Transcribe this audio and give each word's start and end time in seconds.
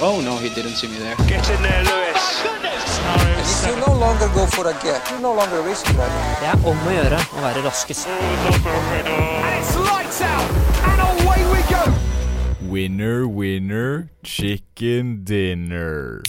Oh 0.00 0.20
no, 0.20 0.36
he 0.36 0.48
didn't 0.48 0.76
see 0.76 0.86
me 0.86 0.96
there. 0.98 1.16
Get 1.26 1.50
in 1.50 1.60
there, 1.60 1.82
Lewis. 1.82 2.44
If 3.42 3.66
you 3.66 3.74
no 3.84 3.92
longer 3.98 4.28
go 4.32 4.46
for 4.46 4.68
a 4.68 4.72
gap, 4.74 5.10
you 5.10 5.18
no 5.18 5.34
longer 5.34 5.60
risk 5.62 5.86
that. 5.86 6.38
Det 6.38 6.46
er 6.46 6.54
om 6.62 6.78
å 6.86 6.92
gjøre 6.94 7.18
å 7.18 7.42
være 7.42 7.62
raskest. 7.66 8.06
Winner, 12.70 13.26
winner, 13.26 14.06
chicken 14.22 15.24
dinner. 15.26 16.22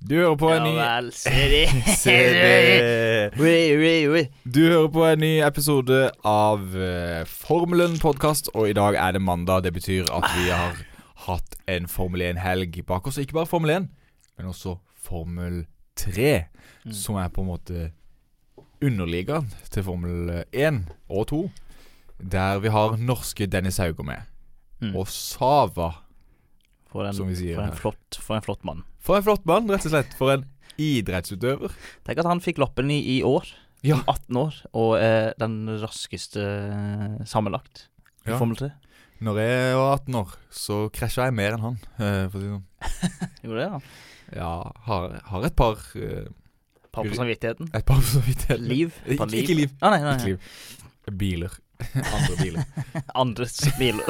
Du 0.00 0.16
hører 0.16 0.40
på 0.40 0.56
en 0.56 0.64
ny 0.64 0.80
vel. 0.80 1.12
Du 4.56 4.62
hører 4.72 4.88
på 4.88 5.04
en 5.04 5.20
ny 5.20 5.44
episode 5.44 6.08
av 6.24 6.64
uh, 6.72 7.28
Formelen 7.28 8.00
podkast, 8.00 8.48
og 8.54 8.72
i 8.72 8.74
dag 8.78 8.96
er 8.96 9.12
det 9.18 9.20
mandag. 9.20 9.68
Det 9.68 9.76
betyr 9.76 10.08
at 10.08 10.24
vi 10.38 10.48
har 10.48 10.80
hatt 11.26 11.56
en 11.70 11.86
Formel 11.90 12.22
1-helg 12.32 12.80
bak 12.88 13.06
oss. 13.10 13.18
Ikke 13.20 13.36
bare 13.40 13.48
Formel 13.50 13.70
1, 13.74 13.88
men 14.38 14.50
også 14.50 14.76
Formel 15.04 15.64
3, 16.00 16.46
som 16.96 17.18
er 17.20 17.28
på 17.34 17.42
en 17.44 17.50
måte 17.50 17.88
underligaen 18.80 19.48
til 19.72 19.84
Formel 19.84 20.44
1 20.52 20.84
og 21.12 21.26
2. 21.32 21.40
Der 22.30 22.60
vi 22.60 22.72
har 22.72 22.96
norske 23.00 23.46
Dennis 23.48 23.78
Hauger 23.80 24.04
med. 24.04 24.26
Mm. 24.80 24.94
Og 24.96 25.08
Sava. 25.12 25.90
For 26.90 27.06
en, 27.06 27.14
Som 27.14 27.28
vi 27.30 27.36
sier 27.38 27.56
for 27.56 27.64
en, 27.64 27.70
her. 27.72 27.78
flott, 27.80 28.16
for 28.20 28.36
en 28.36 28.44
flott 28.44 28.64
mann. 28.66 28.82
For 29.00 29.16
en 29.20 29.24
flott 29.24 29.44
mann, 29.48 29.68
rett 29.70 29.84
og 29.86 29.92
slett. 29.94 30.14
For 30.18 30.32
en 30.34 30.44
idrettsutøver. 30.80 31.72
Tenk 32.08 32.22
at 32.22 32.28
han 32.28 32.40
fikk 32.44 32.58
loppen 32.62 32.90
i, 32.92 32.98
i 33.18 33.20
år. 33.26 33.46
Ja. 33.86 34.00
18 34.10 34.36
år, 34.36 34.56
og 34.76 34.90
er 35.00 35.30
den 35.40 35.62
raskeste 35.80 36.42
eh, 36.44 37.20
sammenlagt 37.28 37.86
i 38.26 38.32
Ja. 38.32 38.36
Formel 38.36 38.58
3. 38.58 38.68
Når 39.20 39.38
jeg 39.42 39.76
var 39.76 39.90
18 39.98 40.14
år, 40.22 40.30
så 40.50 40.76
krasja 40.96 41.26
jeg 41.28 41.34
mer 41.36 41.56
enn 41.56 41.64
han, 41.66 41.74
eh, 42.00 42.22
for 42.32 42.38
å 42.38 42.40
si 42.40 42.46
det 42.46 42.52
sånn. 42.54 42.68
Gjorde 43.44 43.58
det, 43.60 43.66
da? 43.70 43.80
Ja, 44.40 44.52
har, 44.86 45.16
har 45.32 45.44
et 45.48 45.56
par 45.58 45.74
uh, 45.98 46.28
Par 46.90 47.06
på 47.06 47.14
samvittigheten. 47.18 47.68
Et 47.76 47.84
par 47.86 47.98
på 48.00 48.06
samvittigheten. 48.14 48.64
Liv. 48.70 48.94
Ikke, 49.12 49.26
liv. 49.30 49.42
ikke 49.44 49.56
liv. 49.58 49.74
Ah, 49.82 49.92
nei, 49.92 50.00
nei, 50.06 50.14
Ikke 50.16 50.32
liv. 50.32 51.18
Biler. 51.20 51.58
Andre 52.16 52.36
biler. 52.40 52.64
Andres 53.18 53.60
biler. 53.78 54.08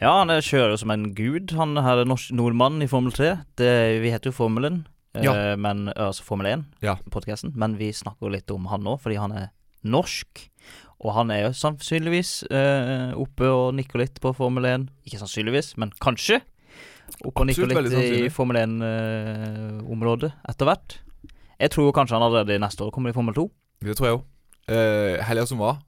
ja, 0.00 0.10
han 0.18 0.30
er- 0.30 0.44
kjører 0.44 0.76
som 0.78 0.90
en 0.94 1.08
gud, 1.14 1.50
han 1.58 1.76
her 1.76 2.04
nordmannen 2.04 2.36
nordmann 2.38 2.82
i 2.84 2.88
Formel 2.90 3.12
3. 3.12 3.30
Det, 3.58 3.70
vi 4.02 4.12
heter 4.12 4.30
jo 4.30 4.36
Formelen, 4.36 4.86
eh, 5.14 5.24
Ja. 5.24 5.56
men, 5.56 5.88
altså 5.96 6.22
Formel 6.24 6.46
1, 6.46 6.64
Ja. 6.82 6.96
podkasten. 7.10 7.52
Men 7.56 7.76
vi 7.76 7.90
snakker 7.92 8.30
litt 8.30 8.50
om 8.50 8.66
han 8.66 8.82
nå, 8.82 8.98
fordi 9.00 9.16
han 9.18 9.32
er 9.32 9.48
norsk. 9.84 10.48
Og 10.98 11.12
han 11.14 11.30
er 11.30 11.44
jo 11.44 11.50
sannsynligvis 11.54 12.30
eh, 12.50 13.12
oppe 13.14 13.46
og 13.46 13.74
nikker 13.78 14.00
litt 14.02 14.16
på 14.22 14.32
Formel 14.34 14.66
1. 14.66 14.88
Ikke 15.06 15.20
sannsynligvis, 15.20 15.76
men 15.78 15.92
kanskje. 16.02 16.40
Oppe 17.22 17.44
og 17.44 17.46
nikker 17.48 17.70
litt 17.70 17.94
i. 17.94 18.24
Formel 18.34 18.58
1-området 18.64 20.32
etter 20.50 20.68
hvert. 20.68 20.96
Jeg 21.58 21.72
tror 21.74 21.92
kanskje 21.94 22.18
han 22.18 22.26
allerede 22.26 22.58
neste 22.62 22.84
år 22.86 22.92
kommer 22.94 23.10
i 23.12 23.16
Formel 23.16 23.34
2. 23.36 23.46
Det 23.86 23.94
tror 23.98 24.08
jeg 24.08 24.16
òg. 24.18 24.24
Eh, 24.68 25.20
Helga 25.26 25.46
som 25.48 25.62
var, 25.62 25.78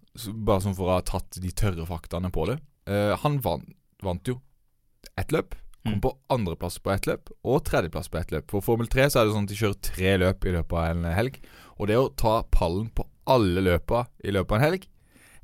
bare 0.47 0.63
som 0.65 0.77
for 0.79 0.89
å 0.91 0.97
ha 0.99 1.03
tatt 1.07 1.39
de 1.43 1.51
tørre 1.55 1.85
faktaene 1.87 2.31
på 2.33 2.47
det 2.49 2.55
eh, 2.89 3.13
Han 3.21 3.37
vant, 3.45 3.67
vant 4.03 4.31
jo 4.31 4.39
ett 5.19 5.35
løp. 5.35 5.55
Kom 5.81 5.95
Mm. 5.97 6.01
på 6.05 6.11
andreplass 6.29 6.75
på 6.85 6.91
ett 6.93 7.07
løp 7.09 7.31
og 7.49 7.63
tredjeplass 7.65 8.11
på 8.13 8.19
ett 8.21 8.31
løp. 8.35 8.51
For 8.53 8.61
Formel 8.61 8.87
3 8.87 9.07
så 9.09 9.21
er 9.23 9.25
det 9.29 9.33
sånn 9.33 9.47
at 9.49 9.53
de 9.53 9.57
kjører 9.57 9.79
tre 9.81 10.11
løp 10.21 10.45
i 10.45 10.53
løpet 10.53 10.77
av 10.77 10.91
en 10.91 11.07
helg. 11.17 11.39
Og 11.81 11.89
det 11.89 11.97
å 11.97 12.11
ta 12.21 12.35
pallen 12.53 12.91
på 12.93 13.07
alle 13.33 13.63
løpa 13.65 14.03
i 14.21 14.35
løpet 14.35 14.53
av 14.53 14.59
en 14.59 14.67
helg 14.67 14.85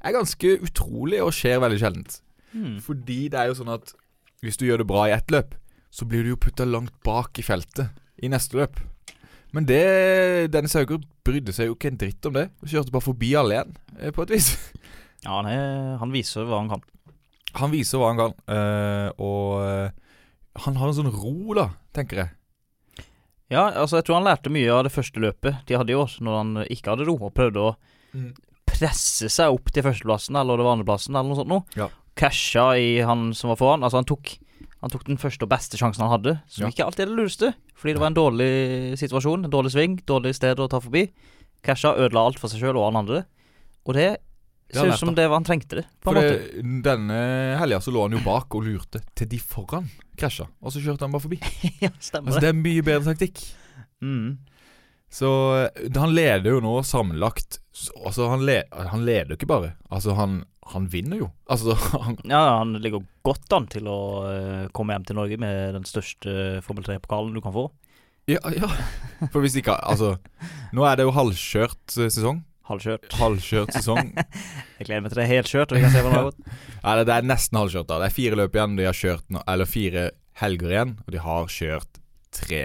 er 0.06 0.16
ganske 0.16 0.56
utrolig 0.64 1.20
og 1.24 1.34
skjer 1.34 1.60
veldig 1.62 1.78
sjeldent. 1.82 2.18
Mm. 2.56 2.76
Fordi 2.84 3.20
det 3.32 3.40
er 3.40 3.50
jo 3.50 3.58
sånn 3.58 3.72
at 3.74 3.94
hvis 4.44 4.58
du 4.60 4.66
gjør 4.68 4.82
det 4.82 4.90
bra 4.90 5.06
i 5.08 5.14
ett 5.16 5.32
løp, 5.34 5.54
så 5.90 6.06
blir 6.08 6.24
du 6.24 6.34
jo 6.34 6.40
putta 6.40 6.66
langt 6.68 6.94
bak 7.06 7.38
i 7.40 7.44
feltet 7.46 7.94
i 8.22 8.30
neste 8.32 8.58
løp. 8.58 8.78
Men 9.56 9.66
det 9.68 10.50
Dennis 10.52 10.76
Hauger 10.76 11.00
brydde 11.24 11.54
seg 11.56 11.70
jo 11.70 11.76
ikke 11.76 11.91
en 11.92 12.00
dritt 12.00 12.28
om 12.28 12.34
det. 12.36 12.48
Og 12.60 12.70
kjørte 12.70 12.92
bare 12.94 13.06
forbi 13.06 13.31
alle 13.38 13.56
igjen, 13.56 13.76
eh, 13.98 14.12
på 14.14 14.26
et 14.26 14.36
vis. 14.36 14.53
Ja, 15.25 15.41
han, 15.41 15.47
er, 15.50 15.97
han 15.98 16.12
viser 16.12 16.44
hva 16.47 16.58
han 16.60 16.69
kan. 16.70 16.82
Han 17.56 17.72
viser 17.72 17.98
hva 17.98 18.12
han 18.12 18.19
kan, 18.20 18.34
Uh, 18.47 19.08
og 19.19 19.62
eh, 19.64 20.20
han 20.62 20.76
har 20.78 20.91
en 20.92 20.94
sånn 20.94 21.10
ro, 21.10 21.54
da, 21.56 21.64
tenker 21.97 22.20
jeg. 22.20 23.08
Ja, 23.50 23.64
altså 23.72 23.98
jeg 23.98 24.06
tror 24.06 24.20
han 24.20 24.28
lærte 24.28 24.52
mye 24.52 24.70
av 24.70 24.84
det 24.86 24.92
første 24.94 25.22
løpet 25.25 25.64
de 25.66 25.75
hadde 25.81 25.94
i 25.94 25.98
år, 25.98 26.14
når 26.22 26.38
han 26.38 26.52
ikke 26.69 26.92
hadde 26.92 27.08
ro, 27.08 27.16
og 27.26 27.34
prøvde 27.34 27.64
å 27.64 27.75
Mm. 28.16 28.31
Presse 28.76 29.28
seg 29.32 29.53
opp 29.56 29.70
til 29.75 29.84
førsteplassen, 29.87 30.37
eller 30.38 30.59
det 30.60 30.66
var 30.66 30.76
andreplassen, 30.78 31.16
eller 31.16 31.31
noe 31.32 31.38
sånt 31.41 31.53
noe. 31.53 31.64
Ja. 31.78 31.88
Casha 32.16 32.70
i 32.81 33.00
han 33.04 33.31
som 33.37 33.50
var 33.53 33.59
foran. 33.60 33.82
Altså 33.84 33.98
han 34.00 34.09
tok, 34.09 34.37
han 34.81 34.92
tok 34.92 35.04
den 35.09 35.19
første 35.20 35.44
og 35.44 35.50
beste 35.53 35.76
sjansen 35.81 36.04
han 36.06 36.12
hadde, 36.14 36.37
som 36.48 36.64
Ja. 36.66 36.70
ikke 36.72 36.84
alltid 36.87 37.06
er 37.06 37.10
det 37.12 37.19
lureste, 37.19 37.54
fordi 37.76 37.92
det 37.97 38.00
var 38.04 38.12
en 38.12 38.16
dårlig 38.20 38.50
situasjon, 39.00 39.44
en 39.44 39.53
dårlig 39.53 39.72
sving, 39.75 39.98
dårlig 40.09 40.34
sted 40.38 40.56
å 40.62 40.69
ta 40.70 40.81
forbi. 40.81 41.09
Casha 41.66 41.94
ødela 41.97 42.25
alt 42.28 42.38
for 42.38 42.48
seg 42.53 42.60
sjøl 42.62 42.76
og 42.78 42.87
han 42.92 43.03
andre, 43.04 43.25
og 43.87 43.94
det 43.94 44.16
ser 44.72 44.88
ut 44.91 44.98
som 44.98 45.14
det 45.14 45.28
var 45.28 45.37
han 45.38 45.44
trengte 45.47 45.76
det, 45.78 45.84
på 46.03 46.10
For 46.10 46.16
en 46.19 46.25
måte. 46.25 46.62
det, 46.62 46.82
denne 46.82 47.19
helga 47.60 47.78
så 47.84 47.93
lå 47.94 48.03
han 48.08 48.16
jo 48.16 48.22
bak 48.25 48.54
og 48.58 48.64
lurte 48.66 49.00
til 49.14 49.28
de 49.31 49.38
foran 49.38 49.87
krasja, 50.19 50.48
og 50.62 50.72
så 50.75 50.81
kjørte 50.82 51.04
han 51.06 51.12
bare 51.14 51.22
forbi. 51.26 51.38
ja, 51.84 51.91
stemmer 52.00 52.32
Altså. 52.32 52.41
Det 52.43 52.48
er 52.50 52.58
mye 52.58 52.82
bedre 52.82 53.12
taktikk. 53.14 53.43
Mm. 54.03 54.38
Så 55.12 55.28
eh, 55.62 55.87
han 55.97 56.15
leder 56.17 56.56
jo 56.56 56.61
nå 56.65 56.75
sammenlagt 56.84 57.61
Altså, 58.09 58.27
han, 58.33 58.41
le, 58.49 58.62
han 58.72 59.03
leder 59.05 59.34
jo 59.34 59.37
ikke 59.37 59.49
bare. 59.50 59.75
Altså, 59.93 60.15
han, 60.17 60.39
han 60.72 60.87
vinner 60.93 61.21
jo. 61.21 61.27
Altså, 61.53 61.75
han, 62.06 62.17
Ja, 62.25 62.59
han 62.59 62.72
ligger 62.81 63.05
godt 63.27 63.53
an 63.53 63.67
til 63.72 63.89
å 63.93 63.99
eh, 64.31 64.62
komme 64.77 64.97
hjem 64.97 65.05
til 65.11 65.19
Norge 65.19 65.37
med 65.43 65.77
den 65.77 65.84
største 65.89 66.62
Formel 66.65 66.87
3-pokalen 66.89 67.37
du 67.37 67.43
kan 67.44 67.55
få. 67.56 67.67
ja, 68.33 68.41
ja. 68.56 68.71
For 69.31 69.44
hvis 69.44 69.55
ikke 69.61 69.77
Altså, 69.87 70.17
nå 70.75 70.87
er 70.89 70.97
det 70.99 71.05
jo 71.06 71.12
halvkjørt 71.15 71.99
eh, 72.00 72.09
sesong. 72.11 72.41
Halvkjørt. 72.67 73.12
Halvkjørt 73.21 73.77
sesong. 73.77 74.09
Jeg 74.81 74.88
gleder 74.88 75.05
meg 75.05 75.12
til 75.12 75.21
det 75.21 75.27
er 75.28 75.34
helt 75.37 75.53
kjørt. 75.53 75.71
Og 75.71 75.78
vi 75.78 75.84
kan 75.84 75.93
se 75.94 76.00
hvordan 76.03 76.17
det 76.17 76.23
har 76.23 76.31
gått. 76.33 76.56
Nei, 76.81 76.94
det 76.99 77.05
det 77.06 77.15
er 77.21 77.28
nesten 77.31 77.61
halvkjørt, 77.61 77.88
da. 77.93 78.00
Det 78.03 78.09
er 78.09 78.17
fire 78.17 78.41
løp 78.41 78.56
igjen. 78.59 78.75
De 78.81 78.88
har 78.88 78.97
kjørt 78.99 79.28
nå 79.37 79.44
Eller 79.53 79.71
fire 79.71 80.09
helger 80.41 80.73
igjen, 80.75 80.97
og 81.05 81.15
de 81.15 81.21
har 81.23 81.53
kjørt 81.53 82.00
tre 82.34 82.65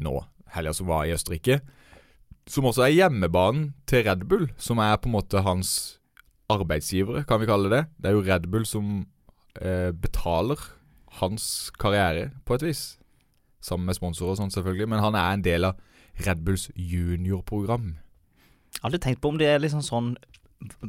nå. 0.00 0.14
Helga 0.52 0.74
som 0.76 0.90
var 0.90 1.06
i 1.06 1.14
Østerrike. 1.14 1.60
Som 2.50 2.66
også 2.68 2.86
er 2.86 2.94
hjemmebanen 2.96 3.72
til 3.86 4.04
Red 4.06 4.26
Bull, 4.28 4.48
som 4.58 4.80
er 4.82 4.98
på 4.98 5.08
en 5.08 5.16
måte 5.16 5.44
hans 5.46 5.98
arbeidsgivere, 6.52 7.24
kan 7.28 7.40
vi 7.40 7.48
kalle 7.48 7.70
det. 7.72 7.84
Det 8.02 8.10
er 8.10 8.16
jo 8.16 8.24
Red 8.26 8.48
Bull 8.52 8.66
som 8.68 9.06
eh, 9.60 9.90
betaler 9.94 10.60
hans 11.20 11.70
karriere, 11.78 12.30
på 12.44 12.56
et 12.56 12.66
vis. 12.66 12.82
Sammen 13.62 13.86
med 13.86 13.96
sponsorer 13.98 14.34
og 14.34 14.40
sånn, 14.40 14.52
selvfølgelig. 14.52 14.88
Men 14.90 15.04
han 15.04 15.16
er 15.18 15.36
en 15.36 15.44
del 15.44 15.68
av 15.70 15.80
Red 16.26 16.42
Bulls 16.44 16.68
juniorprogram. 16.74 17.94
Jeg 18.72 18.80
har 18.80 18.88
alltid 18.88 19.04
tenkt 19.06 19.22
på 19.22 19.32
om 19.32 19.40
det 19.40 19.50
er 19.52 19.60
liksom 19.62 19.84
sånn 19.84 20.14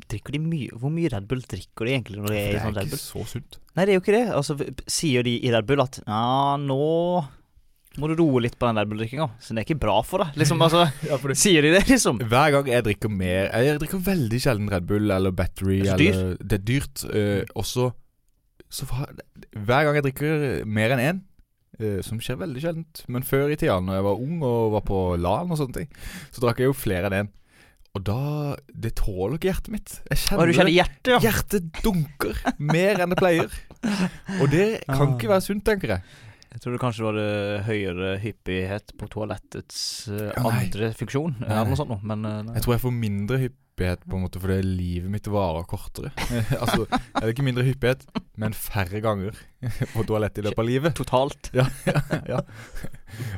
Drikker 0.07 0.35
de 0.35 0.39
mye 0.39 0.77
Hvor 0.79 0.91
mye 0.93 1.09
Red 1.09 1.25
Bull 1.27 1.41
drikker 1.49 1.87
de 1.87 1.93
egentlig 1.95 2.19
når 2.21 2.29
de 2.29 2.35
er 2.37 2.43
er 2.43 2.51
i 2.51 2.57
er 2.59 2.61
sånn 2.63 2.75
Red 2.77 2.91
ikke 2.91 2.99
så 3.01 3.23
sunt. 3.25 3.57
Nei, 3.73 3.85
det 3.85 3.93
er 3.93 3.97
jo 3.97 4.03
ikke 4.03 4.13
det. 4.15 4.25
Altså, 4.37 4.55
Sier 4.85 5.25
de 5.25 5.33
i 5.41 5.51
Red 5.53 5.65
Bull 5.69 5.81
at 5.81 5.97
Ja, 6.05 6.55
nå 6.61 6.77
må 8.01 8.07
du 8.09 8.15
roe 8.17 8.41
litt 8.41 8.55
på 8.57 8.65
den 8.69 8.79
Red 8.79 8.89
Bull-drikkinga, 8.89 9.27
så 9.39 9.53
det 9.53 9.61
er 9.61 9.67
ikke 9.67 9.81
bra 9.83 9.97
for 10.07 10.23
deg. 10.23 10.37
Liksom, 10.41 10.61
altså 10.65 10.87
Sier 11.37 11.61
de 11.65 11.73
det, 11.75 11.83
liksom? 11.91 12.21
Hver 12.31 12.53
gang 12.55 12.71
jeg 12.71 12.85
drikker 12.87 13.11
mer 13.13 13.51
Jeg 13.53 13.77
drikker 13.83 14.01
veldig 14.07 14.39
sjelden 14.41 14.71
Red 14.73 14.87
Bull 14.89 15.11
eller 15.13 15.35
Battery. 15.35 15.81
Det 15.83 15.91
er 15.91 15.99
eller, 15.99 16.23
eller, 16.23 16.39
det 16.41 16.57
er 16.57 16.65
dyrt. 16.71 17.03
Uh, 17.09 17.43
også 17.59 17.91
så 18.73 18.87
Hver 18.89 19.85
gang 19.85 19.99
jeg 19.99 20.07
drikker 20.07 20.65
mer 20.65 20.95
enn 20.95 21.03
én, 21.03 21.21
uh, 21.83 21.99
som 22.05 22.17
skjer 22.23 22.39
veldig 22.41 22.63
sjeldent 22.63 23.03
Men 23.13 23.25
før 23.27 23.53
i 23.53 23.57
tida, 23.61 23.77
når 23.83 23.99
jeg 23.99 24.07
var 24.07 24.23
ung 24.25 24.41
og 24.49 24.73
var 24.79 24.85
på 24.89 25.01
LAN 25.21 25.53
og 25.53 25.59
sånne 25.61 25.77
ting, 25.83 25.93
så 26.33 26.41
drakk 26.47 26.63
jeg 26.63 26.71
jo 26.71 26.77
flere 26.77 27.11
enn 27.11 27.19
én. 27.21 27.31
Og 27.93 28.01
da 28.09 28.55
Det 28.73 28.95
tåler 28.97 29.37
ikke 29.37 29.51
hjertet 29.51 29.69
mitt. 29.75 29.95
Jeg 30.09 30.23
kjenner, 30.23 30.49
du 30.49 30.57
kjenner 30.57 30.73
hjertet, 30.73 31.11
ja? 31.13 31.19
Hjertet 31.27 31.81
dunker 31.85 32.39
mer 32.57 33.03
enn 33.05 33.13
det 33.13 33.19
pleier. 33.21 33.53
Og 34.39 34.47
det 34.49 34.67
kan 34.87 35.11
Ah. 35.11 35.13
ikke 35.13 35.29
være 35.29 35.45
sunt, 35.45 35.61
tenker 35.67 35.93
jeg. 35.93 36.01
Jeg 36.53 36.61
tror 36.61 36.75
det 36.75 36.81
kanskje 36.83 37.05
var 37.07 37.17
det 37.17 37.63
høyere 37.65 38.13
hyppighet 38.21 38.93
på 38.99 39.09
toalettets 39.09 39.79
uh, 40.11 40.29
Ja, 40.29 40.43
andre 40.51 40.91
funksjon, 40.97 41.35
Nei, 41.41 41.49
eller 41.49 41.71
noe 41.71 41.79
sånt 41.79 41.89
noe, 41.89 42.05
men 42.05 42.25
uh. 42.29 42.53
Jeg 42.53 42.65
tror 42.65 42.75
jeg 42.75 42.83
får 42.83 42.95
mindre 42.97 43.39
hyppighet 43.41 44.05
på 44.05 44.19
en 44.19 44.25
måte 44.27 44.41
fordi 44.43 44.59
livet 44.67 45.09
mitt 45.09 45.29
varer 45.33 45.65
kortere. 45.69 46.13
altså, 46.61 46.85
er 46.85 47.25
det 47.25 47.33
ikke 47.33 47.47
mindre 47.47 47.65
hyppighet, 47.65 48.05
men 48.37 48.53
færre 48.53 49.01
ganger 49.01 49.39
på 49.95 50.05
toalettet 50.05 50.43
i 50.43 50.47
løpet 50.47 50.61
av 50.61 50.69
livet. 50.69 50.97
Totalt. 51.01 51.49
Ja, 51.57 51.65
ja. 52.29 52.43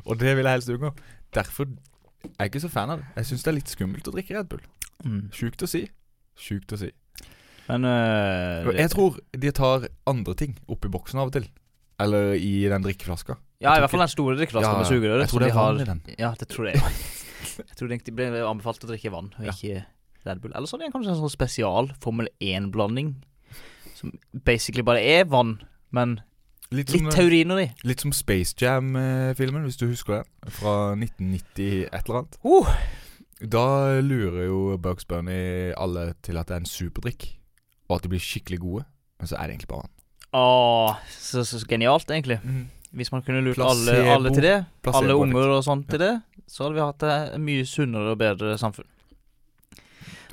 Og 0.03 0.19
det 0.19 0.35
vil 0.35 0.43
jeg 0.43 0.59
helst 0.59 0.75
unngå. 0.75 0.91
Derfor 1.35 1.71
er 1.71 2.45
jeg 2.45 2.51
ikke 2.51 2.65
så 2.67 2.73
fan 2.73 2.91
av 2.91 2.99
det. 2.99 3.09
Jeg 3.21 3.31
syns 3.31 3.47
det 3.47 3.51
er 3.53 3.59
litt 3.61 3.71
skummelt 3.71 4.11
å 4.11 4.15
drikke 4.15 4.35
Red 4.35 4.51
Bull. 4.51 4.63
Mm. 5.07 5.27
Sjukt 5.35 5.63
å 5.63 5.71
si. 5.71 5.85
Sjukt 6.35 6.75
å 6.75 6.79
si. 6.83 6.91
Men 7.69 7.87
eh, 7.89 8.75
Jeg 8.77 8.91
tror 8.93 9.17
de 9.31 9.51
tar 9.55 9.87
andre 10.09 10.35
ting 10.37 10.59
oppi 10.71 10.91
boksen 10.91 11.21
av 11.21 11.31
og 11.31 11.39
til. 11.39 11.47
Eller 11.99 12.33
i 12.35 12.67
den 12.67 12.83
drikkeflaska. 12.83 13.37
Ja, 13.63 13.75
i 13.77 13.79
hvert 13.79 13.89
fall 13.93 14.03
den 14.03 14.11
store 14.11 14.35
drikkeflaska 14.37 14.71
Ja, 14.71 14.77
med 14.81 14.87
sugerør. 14.89 15.19
jeg 15.23 15.29
tror 15.31 15.39
det 15.39 15.47
de 15.47 15.51
er 15.51 15.59
har- 15.59 15.73
vann 15.73 15.81
i 15.81 15.85
den. 15.85 16.01
Ja, 16.19 16.33
det 16.39 16.47
tror 16.49 16.65
jeg. 16.67 16.75
jeg 17.57 17.75
tror 17.77 17.87
det 17.87 18.15
ble 18.15 18.25
anbefalt 18.43 18.83
å 18.83 18.87
drikke 18.91 19.11
vann, 19.11 19.31
og 19.37 19.45
Ja. 19.45 19.51
ikke 19.51 19.85
Red 20.25 20.41
Bull. 20.41 20.51
Eller 20.55 20.67
så 20.67 20.75
er 20.75 20.85
det 20.85 20.93
kanskje 20.93 21.09
en 21.13 21.21
sånn 21.21 21.29
spesial 21.31 21.91
Formel 22.01 22.27
1-blanding. 22.41 23.15
Som 23.95 24.11
basically 24.43 24.83
bare 24.83 24.99
er 24.99 25.23
vann, 25.25 25.61
men 25.91 26.19
Litt 26.71 26.89
Litt 26.89 26.99
som, 27.03 27.11
tauriner 27.11 27.59
i. 27.61 27.71
litt 27.85 28.01
som 28.01 28.11
Space 28.11 28.55
Jam-filmen, 28.57 29.63
hvis 29.63 29.77
du 29.77 29.85
husker 29.87 30.23
det. 30.23 30.51
Fra 30.51 30.95
1990 30.95 31.85
et 31.93 32.09
eller 32.09 32.23
annet. 32.23 32.37
Uh. 32.43 32.75
Da 33.39 34.01
lurer 34.01 34.45
jo 34.47 34.77
Bugs 34.77 35.05
Bunny 35.05 35.71
alle 35.77 36.15
til 36.23 36.37
at 36.37 36.47
det 36.47 36.55
er 36.55 36.59
en 36.63 36.65
superdrikk, 36.65 37.37
og 37.87 37.97
at 37.97 38.01
de 38.03 38.09
blir 38.09 38.19
skikkelig 38.19 38.59
gode. 38.59 38.85
Men 39.19 39.27
så 39.27 39.35
er 39.37 39.47
det 39.47 39.55
egentlig 39.59 39.67
bare 39.67 39.83
vann. 39.85 39.91
Åh, 40.35 40.97
så, 41.15 41.45
så, 41.45 41.59
så 41.61 41.67
genialt, 41.69 42.09
egentlig. 42.11 42.39
Hvis 42.95 43.11
man 43.11 43.23
kunne 43.23 43.41
lurt 43.43 43.59
alle, 43.59 43.95
alle 44.11 44.31
til 44.35 44.43
det, 44.43 44.57
Placebo 44.83 45.03
alle 45.03 45.15
unger 45.19 45.53
og 45.57 45.63
sånt 45.67 45.87
til 45.91 45.99
det, 45.99 46.11
så 46.47 46.65
hadde 46.65 46.77
vi 46.77 46.83
hatt 46.83 47.07
et 47.07 47.39
mye 47.43 47.65
sunnere 47.67 48.13
og 48.13 48.19
bedre 48.21 48.57
samfunn. 48.59 48.87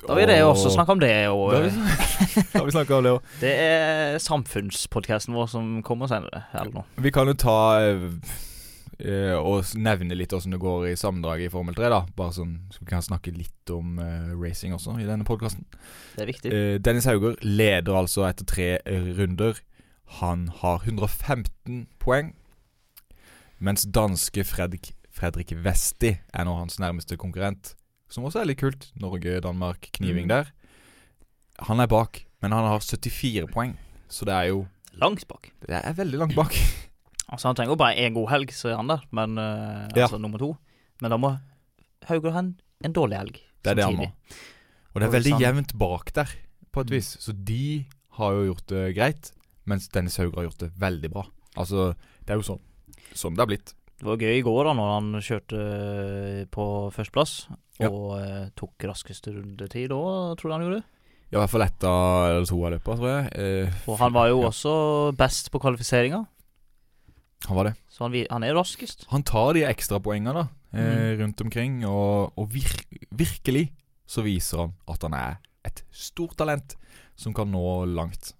Da 0.03 0.15
vil 0.17 0.27
jeg 0.27 0.43
også 0.43 0.71
snakke 0.73 0.91
om 0.91 0.99
det, 0.99 1.11
og 1.31 1.51
Da 1.53 1.59
har 1.63 2.65
vi, 2.65 2.71
snakket 2.75 2.95
om 2.97 3.03
det 3.05 3.11
òg. 3.13 3.27
det 3.39 3.51
er 3.55 4.17
samfunnspodkasten 4.19 5.35
vår 5.35 5.47
som 5.51 5.77
kommer 5.85 6.11
senere. 6.11 6.43
Eller 6.53 6.73
noe. 6.81 6.87
Vi 6.99 7.11
kan 7.15 7.31
jo 7.31 7.35
ta 7.39 7.55
eh, 7.79 9.35
og 9.39 9.71
nevne 9.79 10.17
litt 10.19 10.35
åssen 10.35 10.51
det 10.55 10.59
går 10.59 10.89
i 10.91 10.95
sammendraget 10.99 11.47
i 11.47 11.53
Formel 11.53 11.75
3, 11.77 11.91
da. 11.93 12.01
Bare 12.19 12.35
sånn 12.35 12.57
så 12.73 12.83
vi 12.83 12.89
kan 12.91 13.05
snakke 13.05 13.31
litt 13.35 13.71
om 13.71 13.99
eh, 14.03 14.33
racing 14.35 14.75
også 14.75 14.97
i 14.99 15.07
denne 15.07 15.27
podkasten. 15.27 15.63
Det 16.17 16.25
er 16.25 16.31
viktig. 16.33 16.51
Eh, 16.51 16.75
Dennis 16.83 17.07
Hauger 17.07 17.39
leder 17.43 18.01
altså 18.03 18.27
etter 18.27 18.47
tre 18.49 18.69
runder. 19.19 19.63
Han 20.19 20.47
har 20.61 20.83
115 20.85 21.87
poeng. 21.99 22.33
Mens 23.63 23.85
danske 23.85 24.43
Fredrik, 24.45 24.91
Fredrik 25.13 25.53
Westi 25.63 26.17
er 26.33 26.45
nå 26.47 26.55
hans 26.57 26.79
nærmeste 26.81 27.17
konkurrent. 27.17 27.75
Som 28.11 28.25
også 28.27 28.41
er 28.43 28.49
litt 28.51 28.59
kult. 28.61 28.91
Norge-Danmark, 28.99 29.89
kniving 29.97 30.25
Mm. 30.27 30.29
der. 30.29 30.51
Han 31.59 31.79
er 31.79 31.87
bak, 31.87 32.25
men 32.41 32.51
han 32.51 32.65
har 32.65 32.79
74 32.79 33.47
poeng. 33.51 33.77
Så 34.09 34.25
det 34.25 34.33
er 34.33 34.43
jo 34.49 34.67
Langt 34.93 35.27
bak. 35.27 35.49
Det 35.65 35.73
er 35.73 35.93
veldig 35.93 36.19
langt 36.19 36.35
bak. 36.35 36.53
Altså 37.33 37.47
Han 37.47 37.55
trenger 37.55 37.71
jo 37.71 37.75
bare 37.81 37.95
én 37.97 38.13
god 38.13 38.29
helg, 38.29 38.51
så 38.53 38.69
er 38.69 38.75
han 38.75 38.87
der. 38.87 38.99
Men 39.11 39.35
Ja. 39.95 40.03
Altså 40.03 40.19
nummer 40.19 40.37
to. 40.37 40.55
Men 41.01 41.09
da 41.09 41.17
må 41.17 41.39
Hauger 42.05 42.31
ha 42.31 42.39
en, 42.39 42.59
en 42.83 42.93
dårlig 42.93 43.17
helg. 43.17 43.39
Det 43.63 43.71
er 43.71 43.75
det 43.75 43.83
han 43.85 43.95
må. 43.97 44.05
Og 44.93 45.01
det 45.01 45.07
er 45.07 45.11
veldig 45.17 45.39
jevnt 45.41 45.73
bak 45.79 46.13
der, 46.13 46.29
på 46.71 46.81
et 46.81 46.87
Mm. 46.87 46.91
vis. 46.91 47.17
Så 47.19 47.31
de 47.33 47.85
har 48.19 48.31
jo 48.33 48.53
gjort 48.53 48.67
det 48.67 48.95
greit, 48.95 49.31
mens 49.69 49.87
Dennis 49.93 50.17
Hauger 50.19 50.35
har 50.41 50.47
gjort 50.49 50.63
det 50.65 50.71
veldig 50.81 51.09
bra. 51.13 51.23
Altså, 51.57 51.93
det 52.25 52.33
er 52.33 52.39
jo 52.41 52.47
sånn 52.53 52.61
sånn 53.13 53.35
det 53.37 53.43
har 53.43 53.49
blitt. 53.51 53.73
Det 53.99 54.07
var 54.09 54.17
gøy 54.17 54.39
i 54.39 54.43
går 54.43 54.65
da 54.67 54.71
når 54.75 54.89
han 54.93 55.11
kjørte 55.23 55.59
eh, 55.59 56.45
på 56.51 56.63
førsteplass 56.95 57.33
Ja. 57.79 57.89
og 57.89 58.17
eh, 58.19 58.49
tok 58.57 58.83
raskeste 58.89 59.31
rundetid 59.35 59.89
da, 59.93 59.99
tror 60.39 60.49
du 60.49 60.53
han 60.55 60.65
gjorde. 60.65 60.81
Ja, 61.33 61.37
I 61.37 61.41
hvert 61.43 61.49
fall 61.53 61.63
ett 61.65 61.83
eller 61.87 62.45
to 62.45 62.57
av 62.65 62.73
løpene, 62.75 62.97
tror 62.99 63.09
jeg. 63.09 63.29
Eh, 63.41 63.77
Og 63.89 63.97
han 64.01 64.13
var 64.13 64.27
jo 64.29 64.41
ja, 64.43 64.49
også 64.51 64.73
best 65.17 65.49
på 65.53 65.61
kvalifiseringa, 65.63 66.19
Han 67.47 67.57
var 67.57 67.63
det. 67.69 67.73
så 67.89 68.05
han, 68.07 68.13
han 68.29 68.43
er 68.43 68.53
raskest. 68.55 69.05
Han 69.11 69.23
tar 69.23 69.53
de 69.57 69.63
ekstra 69.67 69.99
poengene 70.03 70.33
da 70.33 70.43
eh, 70.73 70.83
Mm. 70.83 71.19
rundt 71.21 71.41
omkring, 71.45 71.73
og, 71.85 72.33
og 72.37 72.49
vir 72.53 72.69
virkelig 73.13 73.67
så 74.09 74.23
viser 74.25 74.57
han 74.63 74.73
at 74.89 75.01
han 75.05 75.13
er 75.13 75.35
et 75.65 75.83
stort 75.91 76.35
talent 76.37 76.75
som 77.15 77.33
kan 77.33 77.49
nå 77.51 77.85
langt. 77.93 78.33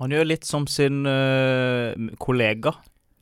Han 0.00 0.12
gjør 0.12 0.26
litt 0.28 0.44
som 0.44 0.66
sin 0.68 1.06
eh, 1.08 1.94
kollega 2.20 2.74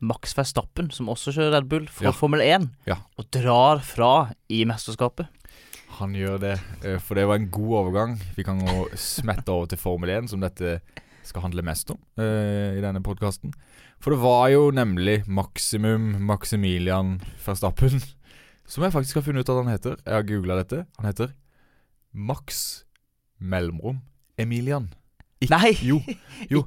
Max 0.05 0.35
Verstappen, 0.35 0.89
som 0.91 1.07
også 1.09 1.31
kjører 1.35 1.53
Red 1.59 1.69
Bull 1.71 1.85
for 1.87 2.09
Ja. 2.09 2.11
Formel 2.11 2.41
1, 2.43 2.69
Ja. 2.85 2.97
og 3.17 3.29
drar 3.31 3.79
fra 3.79 4.33
i 4.51 4.65
mesterskapet. 4.67 5.27
Han 6.01 6.11
gjør 6.13 6.39
det, 6.39 6.59
eh, 6.83 6.97
for 6.99 7.15
det 7.15 7.25
var 7.27 7.35
en 7.39 7.49
god 7.49 7.71
overgang. 7.79 8.17
Vi 8.35 8.43
kan 8.43 8.59
gå 8.59 8.89
smette 8.99 9.47
over 9.49 9.67
til 9.71 9.77
Formel 9.79 10.09
1, 10.09 10.29
som 10.29 10.41
dette 10.43 10.81
skal 11.23 11.41
handle 11.41 11.63
mest 11.65 11.89
om 11.89 11.97
uh, 12.19 12.75
i 12.77 12.81
denne 12.83 13.01
podkasten. 13.01 13.53
For 13.99 14.11
det 14.13 14.19
var 14.21 14.49
jo 14.51 14.67
nemlig 14.69 15.23
Maximum 15.27 16.19
Maximilian 16.21 17.15
Verstappen, 17.45 18.03
som 18.67 18.83
jeg 18.83 18.93
faktisk 18.93 19.15
har 19.15 19.25
funnet 19.25 19.41
ut 19.41 19.49
at 19.49 19.63
han 19.63 19.71
heter. 19.73 19.95
Jeg 20.05 20.13
har 20.13 20.27
googla 20.27 20.59
dette. 20.61 20.85
Han 20.99 21.07
heter 21.07 21.33
Max 22.13 22.83
Mellomrom 23.39 24.01
Emilian. 24.37 24.91
Ikke- 25.43 25.51
Nei! 25.59 25.71
Jo, 25.83 25.97
jo. 26.49 26.61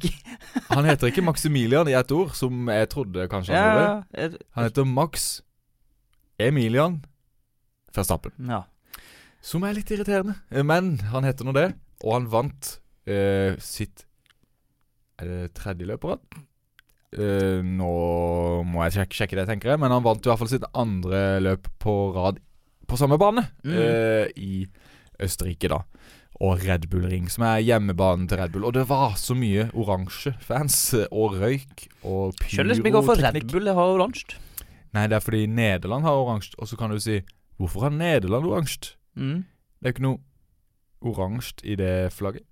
Han 0.70 0.84
heter 0.84 1.08
ikke 1.08 1.24
Maximilian 1.24 1.88
i 1.88 1.94
ett 1.96 2.10
ord, 2.12 2.34
som 2.36 2.68
jeg 2.68 2.88
trodde 2.92 3.24
kanskje 3.32 3.54
han 3.56 3.64
gjorde. 3.64 3.86
Ja, 4.12 4.26
ja, 4.28 4.42
Han 4.58 4.64
heter 4.68 4.84
Max 4.84 5.28
Emilian 6.38 7.00
Verstappen. 7.96 8.32
ja. 8.48 8.64
Som 9.40 9.62
er 9.64 9.72
litt 9.72 9.88
irriterende. 9.94 10.34
Men 10.66 10.98
han 11.12 11.24
heter 11.24 11.46
nå 11.46 11.52
det, 11.54 11.68
og 12.04 12.12
han 12.16 12.26
vant 12.28 12.72
eh, 13.06 13.54
sitt 13.62 14.02
Er 15.22 15.30
det 15.30 15.54
tredje 15.54 15.86
løp 15.88 16.02
på 16.02 16.10
rad? 16.12 16.20
Eh, 17.16 17.62
nå 17.64 18.64
må 18.68 18.82
jeg 18.84 18.98
sjekke, 18.98 19.16
sjekke 19.16 19.38
det, 19.38 19.46
tenker 19.48 19.70
jeg. 19.72 19.80
Men 19.80 19.94
han 19.94 20.02
vant 20.04 20.20
i 20.26 20.28
hvert 20.28 20.42
fall 20.42 20.50
sitt 20.50 20.66
andre 20.76 21.38
løp 21.40 21.70
på 21.80 21.94
rad 22.18 22.42
på 22.88 22.98
samme 23.00 23.16
bane. 23.18 23.46
Mm. 23.64 23.72
eh, 23.78 24.26
I 24.36 24.66
Østerrike, 25.22 25.70
da. 25.72 25.80
Og 26.38 26.62
Red 26.62 26.86
Bull 26.90 27.08
Ring, 27.10 27.26
som 27.32 27.42
er 27.48 27.64
hjemmebanen 27.66 28.28
til 28.30 28.38
Red 28.38 28.52
Bull. 28.54 28.68
Og 28.68 28.76
det 28.76 28.84
var 28.90 29.16
så 29.18 29.34
mye 29.34 29.66
oransje 29.74 30.36
fans, 30.44 30.76
og 31.10 31.34
røyk, 31.40 31.88
og 32.06 32.38
Skjønner 32.44 32.70
liksom 32.70 32.86
ikke 32.86 33.00
hvorfor 33.00 33.18
Red 33.18 33.34
pyroteknikk. 33.34 33.50
Bull 33.56 33.72
har 33.74 33.94
oransje. 33.96 34.38
Nei, 34.94 35.06
det 35.10 35.18
er 35.18 35.24
fordi 35.24 35.42
Nederland 35.50 36.06
har 36.06 36.20
oransje. 36.20 36.54
Og 36.58 36.70
så 36.70 36.78
kan 36.78 36.94
du 36.94 37.00
si 37.02 37.20
Hvorfor 37.58 37.88
har 37.88 37.90
Nederland 37.90 38.46
oransje? 38.46 38.94
Mm. 39.18 39.42
Det 39.82 39.90
er 39.90 39.96
ikke 39.96 40.06
noe 40.06 40.20
oransje 41.02 41.58
i 41.66 41.74
det 41.78 42.12
flagget. 42.14 42.46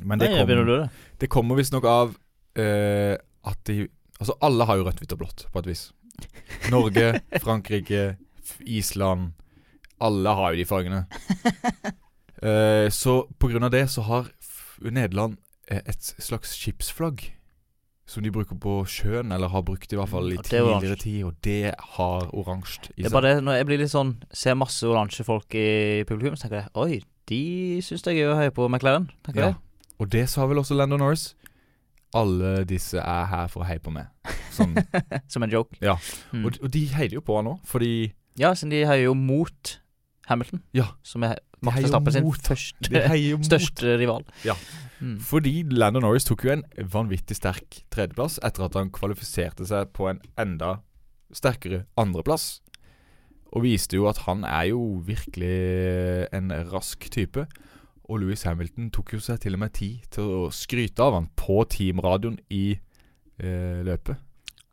Men 0.00 0.18
det, 0.18 0.30
Nei, 0.32 0.46
kom, 0.46 0.66
det. 0.66 0.88
det 1.20 1.28
kommer 1.30 1.58
visstnok 1.60 1.84
av 1.86 2.14
uh, 2.58 3.16
at 3.44 3.66
de 3.68 3.84
Altså, 4.22 4.36
alle 4.38 4.64
har 4.68 4.78
jo 4.78 4.84
rødt, 4.86 5.00
hvitt 5.02 5.12
og 5.16 5.18
blått, 5.18 5.40
på 5.50 5.58
et 5.58 5.66
vis. 5.66 5.80
Norge, 6.70 7.06
Frankrike, 7.42 8.02
Island 8.60 9.32
Alle 9.98 10.34
har 10.38 10.52
jo 10.52 10.60
de 10.60 10.66
fargene. 10.68 11.00
Eh, 12.42 12.88
så 12.90 13.22
av 13.64 13.70
det 13.70 13.84
så 13.90 14.02
har 14.02 14.28
Nederland 14.82 15.36
eh, 15.70 15.80
et 15.86 16.02
slags 16.18 16.56
skipsflagg. 16.58 17.28
Som 18.12 18.24
de 18.26 18.32
bruker 18.34 18.58
på 18.58 18.80
sjøen, 18.90 19.30
eller 19.32 19.48
har 19.48 19.62
brukt 19.62 19.92
i 19.92 19.96
hvert 19.96 20.10
fall 20.10 20.32
i 20.34 20.36
tidligere 20.42 20.96
tid. 21.00 21.20
Og 21.24 21.36
det 21.46 21.72
har 21.96 22.26
oransje 22.34 22.90
i 22.96 23.04
Det 23.04 23.06
er 23.08 23.14
bare 23.14 23.36
det, 23.36 23.44
når 23.46 23.54
jeg 23.60 23.66
blir 23.68 23.78
litt 23.78 23.92
sånn 23.92 24.10
Ser 24.34 24.56
masse 24.58 24.82
oransje 24.84 25.24
folk 25.24 25.54
i 25.56 26.02
publikum, 26.08 26.34
så 26.36 26.48
tenker 26.48 26.64
jeg 26.64 26.72
Oi, 26.82 26.98
de 27.30 27.78
syns 27.86 28.02
jeg 28.04 28.18
er 28.26 28.34
heie 28.36 28.50
på 28.52 28.66
McLaren. 28.68 29.06
Tenker 29.24 29.40
Ja. 29.40 29.46
jeg. 29.52 29.56
Og 30.02 30.10
det 30.10 30.24
sa 30.28 30.44
vel 30.50 30.58
også 30.58 30.74
Landon 30.76 30.98
Norris. 31.00 31.36
Alle 32.12 32.64
disse 32.68 32.98
er 32.98 33.24
her 33.30 33.46
for 33.48 33.62
å 33.62 33.68
heie 33.70 33.80
på 33.80 33.94
meg. 33.94 34.10
Sånn. 34.52 34.74
Som 35.32 35.46
en 35.46 35.54
joke. 35.54 35.78
Ja. 35.80 35.94
Mm. 36.34 36.44
og, 36.44 36.58
og 36.60 36.70
de 36.74 36.82
heier 36.92 37.14
jo 37.16 37.22
på 37.24 37.38
han 37.38 37.46
nå, 37.48 37.54
fordi 37.64 38.12
Ja, 38.36 38.50
siden 38.58 38.74
de 38.74 38.82
heier 38.88 39.06
jo 39.06 39.14
mot 39.14 39.78
Hamilton, 40.28 40.60
Ja. 40.74 40.90
som 41.06 41.22
er 41.24 41.38
Max 41.62 41.84
Verstappen 41.84 42.14
sin 42.16 42.32
første, 42.42 43.02
største 43.50 43.98
rival. 44.00 44.26
Ja. 44.46 44.56
Mm. 45.02 45.16
Fordi 45.22 45.62
Landon 45.70 46.04
Norris 46.06 46.26
tok 46.28 46.44
jo 46.46 46.54
en 46.56 46.64
vanvittig 46.92 47.36
sterk 47.38 47.82
tredjeplass 47.94 48.38
etter 48.46 48.68
at 48.68 48.78
han 48.78 48.92
kvalifiserte 48.94 49.66
seg 49.66 49.90
på 49.96 50.06
en 50.10 50.22
enda 50.38 50.76
sterkere 51.34 51.84
andreplass. 51.98 52.60
Og 53.52 53.66
viste 53.66 53.98
jo 53.98 54.06
at 54.08 54.22
han 54.26 54.46
er 54.48 54.70
jo 54.70 55.02
virkelig 55.04 56.28
en 56.32 56.54
rask 56.72 57.08
type. 57.12 57.46
Og 58.08 58.22
Louis 58.22 58.42
Hamilton 58.48 58.90
tok 58.94 59.14
jo 59.16 59.22
seg 59.22 59.42
til 59.42 59.58
og 59.58 59.64
med 59.64 59.74
tid 59.76 60.06
til 60.14 60.30
å 60.46 60.50
skryte 60.54 61.04
av 61.04 61.18
han 61.18 61.30
på 61.38 61.60
teamradioen 61.70 62.40
i 62.50 62.64
eh, 62.74 63.80
løpet. 63.86 64.22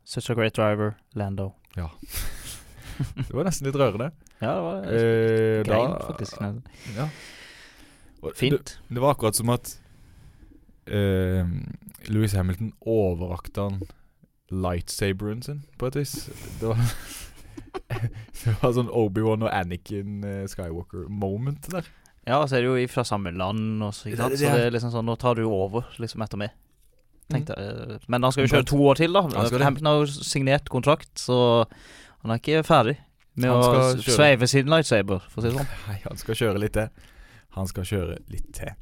Such 0.06 0.32
a 0.32 0.38
great 0.38 0.58
driver, 0.58 0.98
Lando. 1.14 1.54
Det 3.28 3.34
var 3.34 3.48
nesten 3.48 3.68
litt 3.70 3.76
rørende. 3.80 4.12
Ja, 4.42 4.54
det 4.56 4.64
var 4.64 4.90
Eh, 4.94 5.64
grein, 5.68 5.92
da- 5.94 6.08
faktisk. 6.10 6.42
Ja. 6.98 7.10
Og 8.22 8.34
Fint. 8.36 8.78
det 8.90 9.00
var 9.04 9.14
akkurat 9.16 9.36
som 9.38 9.50
at 9.54 9.78
eh, 10.88 11.46
Louis 12.12 12.34
Hamilton 12.36 12.74
overrakte 12.82 13.62
han 13.70 13.80
lightsaberen 14.52 15.42
sin, 15.46 15.64
på 15.78 15.88
et 15.92 15.96
vis. 16.02 16.16
Det 16.60 16.68
var 16.72 16.80
Det 18.40 18.54
var 18.62 18.72
sånn 18.74 18.90
Obi-Wan 18.90 19.44
og 19.46 19.52
Anakin 19.54 20.24
eh, 20.26 20.46
Skywalker-moment 20.50 21.68
der. 21.74 21.88
Ja, 22.30 22.42
så 22.48 22.58
er 22.60 22.66
det 22.66 22.70
jo 22.70 22.88
fra 22.92 23.04
samme 23.08 23.32
land 23.36 23.84
og 23.86 23.94
så. 23.96 24.10
Det- 24.10 24.18
det 24.18 24.40
Så 24.42 24.52
det 24.56 24.66
er 24.68 24.74
liksom 24.74 24.92
sånn, 24.94 25.06
nå 25.10 25.16
tar 25.22 25.36
du 25.40 25.44
over 25.48 25.86
liksom 26.02 26.22
etter 26.26 26.38
meg. 26.42 26.52
Tenkte. 27.30 27.54
Men 28.10 28.24
han 28.26 28.32
skal 28.34 28.48
jo 28.48 28.56
kjøre 28.56 28.66
to 28.72 28.78
år 28.90 28.96
til, 28.98 29.14
da. 29.14 29.22
Hamilton 29.62 29.86
har 29.86 30.00
jo 30.02 30.06
signert 30.26 30.70
kontrakt, 30.74 31.12
så 31.22 31.66
han 32.24 32.34
er 32.34 32.42
ikke 32.42 32.64
ferdig 32.68 32.98
med 33.40 33.50
Han 33.50 33.60
å 33.60 33.70
kjøre. 33.96 34.16
sveive 34.16 34.48
sin 34.52 34.72
lightsaber, 34.72 35.24
for 35.30 35.42
å 35.42 35.46
si 35.46 35.52
det 35.52 35.58
sånn. 35.60 35.76
Nei, 35.88 36.00
han 36.04 36.20
skal 36.20 36.40
kjøre 36.42 36.62
litt 36.64 36.76
til. 36.76 36.90
Han 37.58 37.70
skal 37.70 37.88
kjøre 37.88 38.18
litt 38.30 38.50
til. 38.58 38.74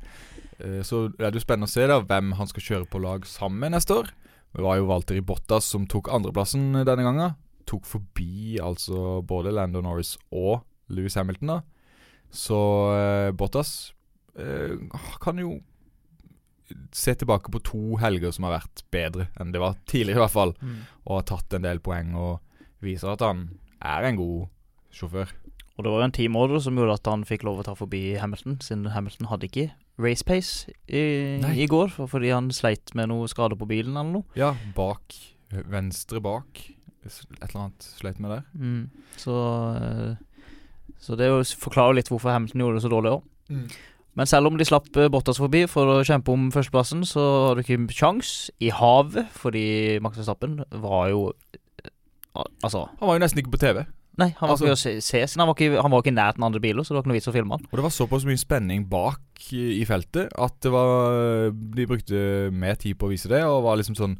Så 0.57 0.83
Så 0.89 1.01
er 1.21 1.29
det 1.29 1.37
jo 1.37 1.45
spennende 1.45 1.69
å 1.69 1.71
se 1.71 1.85
da 1.85 1.99
hvem 2.01 2.31
han 2.39 2.49
skal 2.49 2.65
kjøre 2.65 2.89
på 2.89 3.01
lag 3.03 3.27
sammen 3.29 3.59
med 3.61 3.75
neste 3.75 3.93
år. 3.93 4.09
Det 4.57 4.63
var 4.65 4.79
jo 4.79 4.87
Walter 4.89 5.19
i 5.19 5.21
Bottas 5.21 5.67
som 5.69 5.85
tok 5.85 6.09
andreplassen 6.09 6.71
denne 6.81 7.05
gangen. 7.05 7.35
Tok 7.69 7.85
forbi 7.85 8.57
altså 8.63 9.19
både 9.27 9.53
Lando 9.53 9.83
Norris 9.85 10.15
og 10.31 10.63
Louis 10.89 11.13
Hamilton, 11.19 11.51
da. 11.51 11.59
Så 12.33 12.57
eh, 12.95 13.31
Bottas 13.37 13.93
eh, 14.39 14.73
kan 15.21 15.37
jo 15.39 15.59
se 16.91 17.13
tilbake 17.15 17.51
på 17.51 17.61
to 17.63 17.97
helger 18.01 18.33
som 18.35 18.47
har 18.47 18.57
vært 18.57 18.81
bedre 18.91 19.29
enn 19.39 19.53
det 19.53 19.61
var 19.61 19.77
tidligere, 19.87 20.17
i 20.19 20.23
hvert 20.25 20.33
fall. 20.33 20.55
Mm. 20.59 20.79
Og 21.05 21.13
har 21.19 21.27
tatt 21.29 21.53
en 21.55 21.67
del 21.67 21.79
poeng 21.83 22.15
og 22.17 22.41
viser 22.83 23.13
at 23.15 23.23
han 23.25 23.45
er 23.81 24.07
en 24.09 24.17
god 24.19 24.47
sjåfør. 24.93 25.31
Og 25.77 25.83
det 25.85 25.91
var 25.93 25.99
jo 26.01 26.05
en 26.07 26.15
team 26.15 26.35
order 26.39 26.59
som 26.63 26.77
gjorde 26.79 26.95
at 26.97 27.05
han 27.11 27.25
fikk 27.27 27.43
lov 27.45 27.59
å 27.61 27.65
ta 27.67 27.75
forbi 27.77 28.15
Hamilton, 28.17 28.55
siden 28.65 28.87
Hamilton 28.95 29.27
hadde 29.29 29.45
ikke 29.49 29.67
race 30.01 30.25
pace 30.25 30.71
i, 30.89 31.03
i 31.37 31.67
går, 31.69 31.89
for- 31.93 32.09
fordi 32.09 32.31
han 32.33 32.49
sleit 32.53 32.93
med 32.97 33.09
noe 33.09 33.27
skade 33.29 33.57
på 33.57 33.67
bilen 33.69 33.93
eller 33.97 34.19
noe. 34.19 34.25
Ja, 34.37 34.55
bak. 34.77 35.13
Venstre 35.51 36.21
bak. 36.21 36.63
Et 37.05 37.19
eller 37.39 37.61
annet 37.67 37.85
sleit 37.97 38.17
med 38.19 38.33
der. 38.33 38.43
Mm. 38.57 38.89
Så, 39.21 39.35
eh, 39.77 40.15
så 40.99 41.15
det 41.17 41.29
er 41.29 41.45
forklarer 41.61 41.95
litt 41.99 42.09
hvorfor 42.11 42.33
Hamilton 42.33 42.59
gjorde 42.65 42.79
det 42.81 42.85
så 42.87 42.91
dårlig 42.91 43.13
òg. 43.19 43.23
Men 44.17 44.25
selv 44.25 44.49
om 44.49 44.57
de 44.57 44.65
slapp 44.65 44.89
eh, 44.97 45.07
Bottas 45.13 45.37
forbi 45.37 45.61
for 45.69 45.85
å 45.93 46.03
kjempe 46.03 46.33
om 46.33 46.49
førsteplassen, 46.51 47.05
så 47.05 47.21
har 47.47 47.55
du 47.55 47.61
ikke 47.61 47.85
kjangs 47.93 48.49
i 48.65 48.71
havet, 48.73 49.29
fordi 49.37 49.99
Max 50.01 50.17
Verstappen 50.19 50.57
var 50.81 51.11
jo 51.13 51.21
Altså 52.63 52.87
Han 52.99 53.07
var 53.09 53.17
jo 53.17 53.23
nesten 53.25 53.41
ikke 53.43 53.53
på 53.55 53.59
TV. 53.61 53.85
Nei, 54.17 54.31
han 54.39 54.49
var 54.49 54.55
Altså- 54.55 54.65
ikke 54.65 54.73
å 54.73 54.81
se, 54.81 55.21
se 55.27 55.37
han 55.39 55.45
var 55.47 55.53
ikke, 55.53 55.81
han 55.81 55.91
var 55.93 56.01
ikke 56.01 56.09
i 56.09 56.17
nærheten 56.17 56.41
av 56.41 56.47
andre 56.49 56.59
biler, 56.59 56.81
så 56.83 56.89
det 56.89 56.95
var 56.97 57.03
ikke 57.03 57.11
noe 57.11 57.17
vits 57.19 57.27
å 57.29 57.33
filme 57.35 57.51
han. 57.53 57.65
Og 57.69 57.75
det 57.77 57.83
var 57.85 57.93
såpass 57.93 58.25
mye 58.25 58.39
spenning 58.41 58.87
bak 58.89 59.21
i, 59.53 59.85
feltet 59.85 60.31
at 60.37 60.55
det 60.65 60.71
var 60.73 61.51
De 61.51 61.85
brukte 61.85 62.51
mer 62.51 62.75
tid 62.75 62.97
på 62.97 63.05
å 63.05 63.11
vise 63.13 63.29
det, 63.29 63.43
og 63.45 63.61
var 63.63 63.77
liksom 63.77 63.95
sånn 63.95 64.17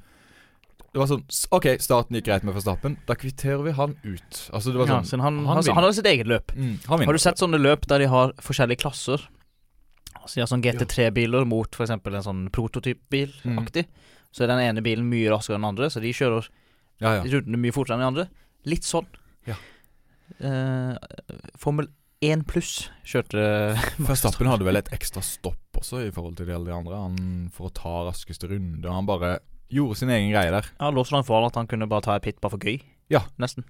Det 0.94 1.00
var 1.02 1.08
sånn 1.10 1.24
OK, 1.52 1.66
starten 1.82 2.16
gikk 2.16 2.26
greit 2.30 2.44
med 2.44 2.54
Verstappen. 2.56 2.98
Da 3.06 3.14
kvitterer 3.16 3.62
vi 3.64 3.72
han 3.72 3.96
ut. 4.04 4.50
Altså, 4.54 4.72
det 4.72 4.78
var 4.80 4.88
Ja, 4.88 5.02
sånn 5.02 5.20
han, 5.22 5.46
han 5.46 5.58
han, 5.64 5.76
hadde 5.84 5.94
sitt 5.94 6.06
eget 6.06 6.28
løp. 6.28 6.48
mm, 6.56 6.86
Han. 6.88 7.00
Har 7.06 7.14
du 7.14 7.20
sett 7.20 7.38
sånne 7.38 7.60
løp 7.60 7.86
der 7.88 8.00
de 8.00 8.08
har 8.08 8.32
forskjellige 8.42 8.80
klasser? 8.82 9.22
Altså 10.16 10.36
de 10.36 10.42
har 10.42 10.48
sånn 10.48 10.62
GT3-biler 10.64 11.46
mot 11.46 11.70
f.eks. 11.72 11.90
en 11.92 12.00
sånn 12.24 12.50
prototypbil-aktig. 12.52 13.86
Så 14.32 14.44
er 14.44 14.48
den 14.52 14.60
ene 14.64 14.82
bilen 14.84 15.08
mye 15.10 15.30
raskere 15.32 15.56
enn 15.58 15.62
den 15.66 15.70
andre, 15.76 15.90
så 15.90 16.02
de 16.02 16.12
kjører 16.14 16.48
Ja, 17.04 17.20
ja. 17.20 17.24
rundene 17.30 17.60
mye 17.62 17.76
fortere 17.76 17.98
enn 17.98 18.04
de 18.06 18.10
andre. 18.12 18.28
Litt 18.68 18.88
sånn. 18.88 19.08
Ja. 19.48 19.58
Eh, 20.44 20.98
Formel 21.60 21.90
1 22.26 22.44
pluss 22.50 22.90
kjørte 23.08 23.42
Verstappen 24.10 24.50
hadde 24.50 24.66
vel 24.68 24.80
et 24.80 24.90
ekstra 24.96 25.22
stopp 25.24 25.78
også 25.80 26.02
i 26.08 26.12
forhold 26.14 26.40
til 26.40 26.50
de 26.50 26.74
andre. 26.74 26.98
Han 26.98 27.50
For 27.54 27.70
å 27.70 27.76
ta 27.76 27.96
raskeste 28.10 28.50
runde. 28.50 28.90
Han 28.90 29.10
bare 29.10 29.38
gjorde 29.74 30.00
sin 30.02 30.12
egen 30.14 30.32
greie 30.34 30.54
der. 30.54 30.70
Ja, 30.80 30.92
lå 30.94 31.04
så 31.06 31.18
langt 31.18 31.28
foran 31.30 31.50
at 31.50 31.58
han 31.60 31.70
kunne 31.70 31.90
bare 31.90 32.06
ta 32.06 32.18
et 32.18 32.26
pit 32.26 32.40
bare 32.42 32.56
for 32.56 32.64
gøy. 32.64 32.80
Ja. 33.14 33.26
Nesten. 33.42 33.68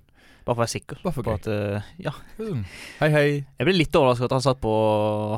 Bare 0.47 0.55
for 0.55 0.61
å 0.61 0.63
være 0.63 0.75
sikker. 0.77 1.01
Bare 1.03 1.15
for 1.15 1.27
gøy. 1.27 1.39
at, 1.41 1.47
uh, 1.51 1.89
ja. 2.01 2.13
mm. 2.39 2.61
Hei, 3.01 3.09
hei. 3.11 3.25
Jeg 3.59 3.67
ble 3.67 3.75
litt 3.75 3.97
overrasket 3.99 4.29
at 4.29 4.37
han 4.37 4.45
satt 4.45 4.61
på 4.63 4.73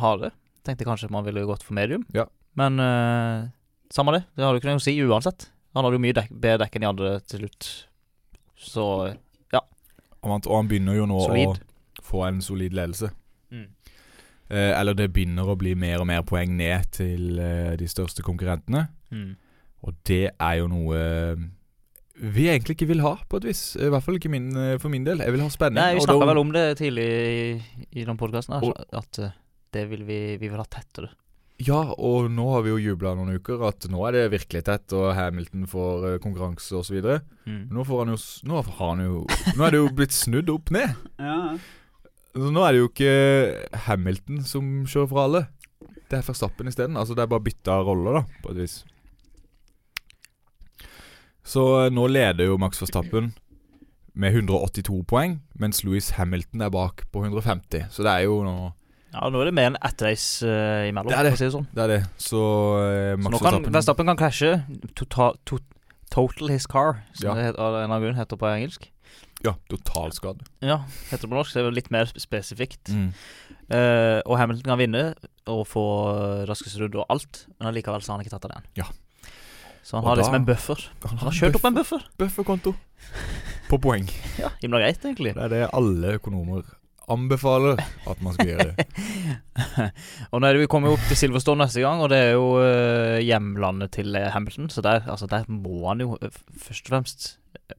harde. 0.03 0.33
Tenkte 0.67 0.85
kanskje 0.87 1.09
man 1.13 1.25
ville 1.25 1.47
gått 1.49 1.65
for 1.65 1.77
medium. 1.77 2.03
Ja. 2.13 2.27
Men 2.59 2.77
uh, 2.83 3.47
samme 3.93 4.13
det. 4.17 4.27
Det 4.35 4.45
hadde 4.45 4.59
du 4.59 4.61
ikke 4.61 4.69
noe 4.75 4.83
å 4.83 4.85
si 4.85 4.99
uansett. 5.01 5.49
Han 5.79 5.87
hadde 5.87 5.97
jo 5.97 6.03
mye 6.03 6.15
dek 6.17 6.29
bedre 6.35 6.65
dekk 6.65 6.75
enn 6.75 6.83
de 6.83 6.89
andre 6.89 7.15
til 7.23 7.45
slutt. 7.45 7.69
Så 8.59 8.85
Og 10.19 10.27
han, 10.27 10.41
og 10.43 10.55
han 10.57 10.67
begynner 10.67 10.97
jo 10.97 11.05
nå 11.07 11.19
Solid. 11.23 11.61
å 11.61 12.03
få 12.03 12.25
en 12.27 12.41
solid 12.43 12.73
ledelse. 12.75 13.13
mm. 13.53 13.67
Eh, 14.49 14.71
eller 14.79 14.95
det 14.97 15.11
begynner 15.13 15.45
å 15.47 15.53
bli 15.55 15.75
mer 15.77 16.01
og 16.01 16.07
mer 16.09 16.23
poeng 16.25 16.55
ned 16.57 16.89
til 16.91 17.37
eh, 17.39 17.75
de 17.77 17.85
største 17.87 18.23
konkurrentene. 18.25 18.87
Mm. 19.13 19.35
Og 19.85 19.93
det 20.09 20.31
er 20.33 20.55
jo 20.57 20.65
noe 20.67 20.97
eh, 20.97 21.43
vi 22.19 22.49
egentlig 22.51 22.75
ikke 22.75 22.89
vil 22.89 23.03
ha, 23.05 23.13
på 23.29 23.39
et 23.39 23.45
vis. 23.47 23.61
I 23.79 23.87
hvert 23.93 24.03
fall 24.03 24.17
ikke 24.19 24.31
min, 24.33 24.49
eh, 24.57 24.75
for 24.81 24.91
min 24.91 25.05
del. 25.07 25.21
Jeg 25.23 25.31
vil 25.37 25.43
ha 25.45 25.51
spenning. 25.53 25.79
Nei, 25.79 25.93
vi 25.95 26.03
snakka 26.03 26.27
vel 26.27 26.41
om 26.41 26.51
det 26.51 26.65
tidlig 26.81 27.05
i, 27.07 27.85
i 28.01 28.03
den 28.09 28.19
podkasten 28.19 28.57
at 28.59 29.21
eh, 29.23 29.37
det 29.71 29.85
vil 29.91 30.03
vi, 30.03 30.19
vi 30.41 30.49
vil 30.49 30.59
ha 30.59 30.65
tettere. 30.67 31.13
Ja, 31.59 31.81
og 31.99 32.29
nå 32.31 32.45
har 32.53 32.63
vi 32.63 32.71
jo 32.71 32.79
jubla 32.79 33.11
noen 33.17 33.35
uker 33.35 33.65
at 33.67 33.83
nå 33.91 33.99
er 34.07 34.15
det 34.15 34.29
virkelig 34.31 34.61
tett, 34.69 34.93
og 34.95 35.09
Hamilton 35.17 35.65
får 35.67 36.05
uh, 36.05 36.13
konkurranse 36.23 36.77
osv. 36.79 37.01
Mm. 37.43 37.65
Nå 37.75 37.83
får 37.87 38.05
han 38.05 38.13
jo 38.13 38.19
Nå 38.47 38.61
har 38.61 38.69
han 38.79 39.03
jo 39.03 39.25
Nå 39.57 39.65
er 39.65 39.75
det 39.75 39.81
jo 39.81 39.89
blitt 39.97 40.15
snudd 40.15 40.51
opp 40.53 40.71
ned. 40.75 40.95
Ja. 41.29 41.57
Så 42.29 42.51
nå 42.53 42.61
er 42.61 42.75
det 42.75 42.79
jo 42.79 42.87
ikke 42.91 43.13
Hamilton 43.87 44.43
som 44.45 44.65
kjører 44.87 45.07
for 45.09 45.21
alle. 45.23 45.41
Det 46.07 46.19
er 46.19 46.25
Verstappen 46.27 46.69
isteden. 46.69 46.95
Altså 46.95 47.17
det 47.17 47.23
er 47.25 47.31
bare 47.33 47.43
bytta 47.43 47.79
roller, 47.83 48.19
da, 48.19 48.41
på 48.43 48.53
et 48.53 48.61
vis. 48.61 48.75
Så 51.43 51.63
eh, 51.81 51.89
nå 51.91 52.05
leder 52.13 52.51
jo 52.51 52.59
Max 52.61 52.79
Verstappen 52.79 53.31
med 54.13 54.37
182 54.37 55.01
poeng, 55.09 55.39
mens 55.59 55.81
Louis 55.83 56.11
Hamilton 56.19 56.63
er 56.65 56.71
bak 56.73 57.07
på 57.11 57.25
150. 57.25 57.89
Så 57.89 58.05
det 58.05 58.13
er 58.13 58.27
jo 58.29 58.43
nå 58.45 58.55
Ja, 59.13 59.29
nå 59.33 59.39
er 59.41 59.49
det 59.49 59.53
mer 59.57 59.71
enn 59.71 59.77
ett 59.81 60.01
race 60.05 60.45
uh, 60.45 60.85
imellom, 60.89 61.09
Det 61.09 61.17
er 61.17 61.23
det. 61.29 61.33
si 61.39 61.45
det 61.47 61.53
sånn. 61.55 61.67
Det 61.73 61.81
er 61.85 61.91
det. 61.95 61.99
Så 62.21 62.39
eh, 62.83 63.15
Så 63.17 63.31
nå 63.33 63.39
kan 63.41 63.63
Verstappen 63.73 64.05
kan 64.11 64.19
krasje. 64.19 64.51
To, 64.99 65.05
to, 65.49 65.57
total 66.13 66.49
his 66.53 66.67
car, 66.69 67.03
som 67.17 67.29
Ja. 67.31 67.33
det 67.35 67.47
heter, 67.49 67.59
av 67.59 67.73
en 67.73 67.83
eller 67.83 67.89
annen 67.89 68.03
grunn 68.05 68.19
heter 68.19 68.37
på 68.37 68.49
engelsk. 68.51 68.89
Ja, 69.45 69.55
totalskade. 69.71 70.43
Ja, 70.61 70.81
heter 71.09 71.23
det 71.25 71.31
på 71.31 71.37
norsk, 71.39 71.53
så 71.53 71.61
er 71.61 71.69
det 71.69 71.77
litt 71.79 71.91
mer 71.95 72.09
spesifikt. 72.11 72.89
Mm. 72.91 73.11
Uh, 73.71 74.19
og 74.25 74.37
Hamilton 74.37 74.67
kan 74.73 74.79
vinne 74.81 75.03
og 75.49 75.63
få 75.69 75.83
raskeste 76.49 76.81
runde 76.81 76.99
og 77.01 77.05
alt, 77.09 77.45
men 77.57 77.69
allikevel 77.71 78.01
så 78.03 78.11
har 78.13 78.19
han 78.19 78.25
ikke 78.25 78.35
tatt 78.35 78.45
av 78.49 78.57
den. 78.57 78.67
Ja. 78.83 78.85
Så 79.81 79.95
han 79.97 80.03
Og 80.03 80.09
har 80.11 80.17
liksom 80.21 80.33
da- 80.35 80.39
en 80.43 80.45
buffer. 80.45 80.85
Han 81.07 81.17
har 81.23 81.31
kjørt 81.31 81.55
opp 81.55 81.65
en 81.65 81.77
buffer. 81.79 82.03
Bufferkonto 82.19 82.75
på 83.69 83.79
poeng. 83.81 84.05
Ja, 84.43 84.49
Himla 84.61 84.79
greit, 84.83 85.01
egentlig. 85.05 85.33
Det 85.33 85.43
er 85.47 85.49
det 85.49 85.63
alle 85.73 86.13
økonomer 86.19 86.63
anbefaler 87.11 87.79
at 88.09 88.21
man 88.23 88.35
skal 88.35 88.51
gjøre. 88.51 88.85
og 90.31 90.41
nå 90.41 90.51
det 90.53 90.61
vi 90.63 90.69
kommer 90.71 90.93
opp 90.95 91.05
til 91.09 91.19
Silverstone 91.19 91.65
neste 91.65 91.83
gang, 91.83 92.01
og 92.03 92.11
det 92.13 92.19
er 92.27 92.31
jo 92.35 92.47
eh, 92.63 93.19
hjemlandet 93.25 93.93
til 93.97 94.15
eh, 94.17 94.29
Hamilton. 94.33 94.69
Så 94.73 94.83
der, 94.85 95.05
altså, 95.09 95.27
der 95.31 95.47
må 95.51 95.81
han 95.87 96.03
jo 96.05 96.17
eh, 96.21 96.33
først 96.57 96.87
og 96.89 96.95
fremst 96.95 97.29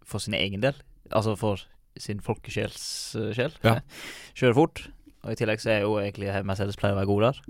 for 0.07 0.23
sin 0.23 0.35
egen 0.39 0.63
del, 0.65 0.77
altså 1.11 1.37
for 1.39 1.63
sin 2.01 2.21
folkesjels 2.25 2.83
sjel, 3.37 3.55
Ja. 3.67 3.81
kjøre 4.39 4.57
fort. 4.57 4.85
Og 5.25 5.33
i 5.35 5.39
tillegg 5.39 5.61
så 5.61 5.75
er 5.75 5.81
jo 5.85 5.97
egentlig 6.01 6.31
Mercedes 6.49 6.79
pleier 6.81 6.95
å 6.97 7.01
være 7.03 7.11
god 7.11 7.27
der. 7.27 7.41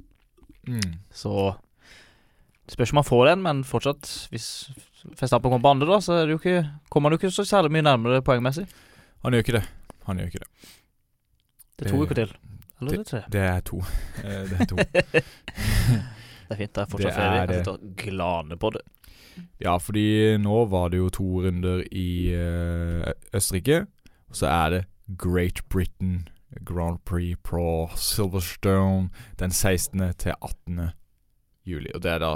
Mm. 0.71 0.95
Så 1.15 1.53
spørs 2.71 2.93
om 2.95 3.01
han 3.01 3.07
får 3.07 3.25
den, 3.31 3.45
men 3.47 3.65
fortsatt, 3.67 4.09
hvis 4.33 4.49
Festappen 5.17 5.49
kommer 5.53 5.65
på 5.65 5.73
andre, 5.75 5.89
da, 5.89 6.01
så 6.05 6.19
det 6.29 6.37
ikke, 6.37 6.65
kommer 6.93 7.09
han 7.09 7.17
jo 7.17 7.21
ikke 7.23 7.35
så 7.35 7.47
særlig 7.49 7.73
mye 7.73 7.87
nærmere 7.87 8.25
poengmessig. 8.27 8.67
Han 9.25 9.33
gjør 9.37 9.45
ikke 9.47 9.57
det. 9.59 9.63
Han 10.09 10.21
gjør 10.21 10.33
ikke 10.33 10.43
det. 10.43 10.51
Det 11.81 11.87
er 11.87 11.91
to 11.91 11.97
Det- 11.97 12.07
uker 12.11 12.15
til. 12.21 12.33
Eller 12.81 12.91
det 12.93 13.01
er 13.01 13.05
tre. 13.11 13.23
Det 13.33 13.41
er 13.41 13.61
to. 13.61 13.81
Eh, 14.25 14.43
Det 14.51 14.61
er 14.61 14.65
to. 14.71 14.77
Det 16.51 16.57
er 16.57 16.57
fint. 16.57 16.75
Det 16.75 16.83
er 16.83 16.89
fortsatt 16.91 17.13
Det 17.13 17.15
ferie. 17.15 17.41
er 17.43 17.47
Jeg 17.53 17.65
sitter 17.65 17.73
og 17.73 17.97
glaner 17.97 18.57
på 18.61 18.71
det. 18.75 18.81
Ja, 19.63 19.77
fordi 19.79 20.37
nå 20.43 20.65
var 20.69 20.89
det 20.91 20.99
jo 20.99 21.09
to 21.15 21.27
runder 21.45 21.83
i 21.93 22.07
uh, 22.35 23.13
Østerrike. 23.33 23.87
Og 24.29 24.37
så 24.37 24.47
er 24.51 24.71
det 24.75 24.81
Great 25.19 25.61
Britain 25.71 26.29
Grand 26.67 26.99
Prix 27.07 27.39
Pro 27.45 27.89
Silverstone 27.97 29.09
den 29.39 29.51
16. 29.51 30.15
til 30.19 30.33
18. 30.43 30.91
juli. 31.67 31.91
Og 31.95 32.03
det 32.03 32.11
er 32.13 32.19
da 32.19 32.33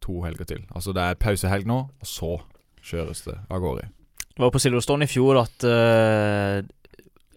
to 0.00 0.22
helger 0.24 0.44
til. 0.44 0.64
Altså 0.74 0.92
det 0.96 1.02
er 1.02 1.14
pausehelg 1.20 1.66
nå, 1.68 1.78
og 2.00 2.06
så 2.06 2.38
kjøres 2.82 3.22
det 3.26 3.36
av 3.50 3.60
gårde. 3.60 3.88
Det 4.32 4.44
var 4.44 4.50
på 4.54 4.58
Silverstone 4.62 5.04
i 5.04 5.10
fjor 5.10 5.40
at 5.42 5.64
uh, 5.68 6.62